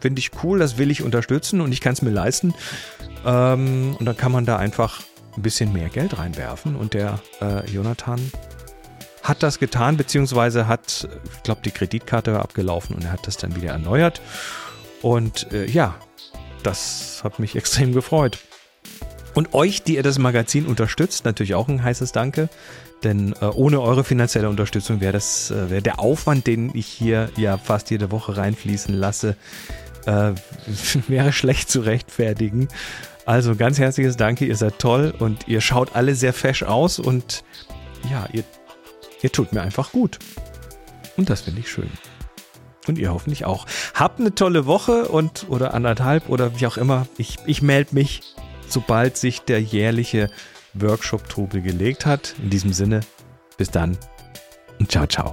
finde 0.00 0.20
ich 0.20 0.30
cool, 0.42 0.58
das 0.58 0.78
will 0.78 0.90
ich 0.90 1.02
unterstützen 1.02 1.60
und 1.60 1.72
ich 1.72 1.80
kann 1.80 1.92
es 1.92 2.02
mir 2.02 2.10
leisten. 2.10 2.54
Ähm, 3.24 3.96
und 3.98 4.06
dann 4.06 4.16
kann 4.16 4.32
man 4.32 4.46
da 4.46 4.56
einfach 4.56 5.02
ein 5.36 5.42
bisschen 5.42 5.72
mehr 5.72 5.88
Geld 5.88 6.18
reinwerfen. 6.18 6.76
Und 6.76 6.94
der 6.94 7.20
äh, 7.40 7.68
Jonathan 7.70 8.20
hat 9.22 9.42
das 9.42 9.58
getan, 9.58 9.96
beziehungsweise 9.96 10.68
hat, 10.68 11.08
ich 11.34 11.42
glaube, 11.42 11.60
die 11.64 11.70
Kreditkarte 11.70 12.32
war 12.32 12.42
abgelaufen 12.42 12.94
und 12.94 13.04
er 13.04 13.12
hat 13.12 13.26
das 13.26 13.36
dann 13.36 13.56
wieder 13.56 13.72
erneuert. 13.72 14.20
Und 15.02 15.52
äh, 15.52 15.66
ja, 15.66 15.96
das 16.62 17.20
hat 17.24 17.38
mich 17.38 17.56
extrem 17.56 17.92
gefreut. 17.92 18.38
Und 19.36 19.52
euch, 19.52 19.82
die 19.82 19.96
ihr 19.96 20.02
das 20.02 20.18
Magazin 20.18 20.64
unterstützt, 20.64 21.26
natürlich 21.26 21.54
auch 21.54 21.68
ein 21.68 21.84
heißes 21.84 22.12
Danke. 22.12 22.48
Denn 23.04 23.34
äh, 23.42 23.44
ohne 23.44 23.82
eure 23.82 24.02
finanzielle 24.02 24.48
Unterstützung 24.48 25.02
wäre 25.02 25.12
das 25.12 25.50
äh, 25.50 25.68
wär 25.68 25.82
der 25.82 26.00
Aufwand, 26.00 26.46
den 26.46 26.70
ich 26.72 26.86
hier 26.86 27.28
ja 27.36 27.58
fast 27.58 27.90
jede 27.90 28.10
Woche 28.10 28.38
reinfließen 28.38 28.94
lasse, 28.94 29.36
äh, 30.06 30.32
wäre 31.08 31.34
schlecht 31.34 31.70
zu 31.70 31.80
rechtfertigen. 31.80 32.68
Also 33.26 33.56
ganz 33.56 33.78
herzliches 33.78 34.16
Danke, 34.16 34.46
ihr 34.46 34.56
seid 34.56 34.78
toll 34.78 35.12
und 35.18 35.46
ihr 35.48 35.60
schaut 35.60 35.94
alle 35.94 36.14
sehr 36.14 36.32
fesch 36.32 36.62
aus 36.62 36.98
und 36.98 37.44
ja, 38.10 38.26
ihr, 38.32 38.42
ihr 39.20 39.32
tut 39.32 39.52
mir 39.52 39.60
einfach 39.60 39.92
gut. 39.92 40.18
Und 41.18 41.28
das 41.28 41.42
finde 41.42 41.60
ich 41.60 41.68
schön. 41.68 41.90
Und 42.86 42.96
ihr 42.96 43.12
hoffentlich 43.12 43.44
auch. 43.44 43.66
Habt 43.92 44.18
eine 44.18 44.34
tolle 44.34 44.64
Woche 44.64 45.08
und 45.08 45.44
oder 45.50 45.74
anderthalb 45.74 46.30
oder 46.30 46.58
wie 46.58 46.66
auch 46.66 46.78
immer. 46.78 47.06
Ich, 47.18 47.36
ich 47.44 47.60
melde 47.60 47.94
mich, 47.94 48.22
sobald 48.68 49.16
sich 49.16 49.40
der 49.40 49.60
jährliche 49.60 50.30
Workshop-Trubel 50.74 51.62
gelegt 51.62 52.06
hat. 52.06 52.34
In 52.42 52.50
diesem 52.50 52.72
Sinne, 52.72 53.00
bis 53.56 53.70
dann 53.70 53.96
und 54.78 54.90
ciao, 54.90 55.06
ciao. 55.06 55.32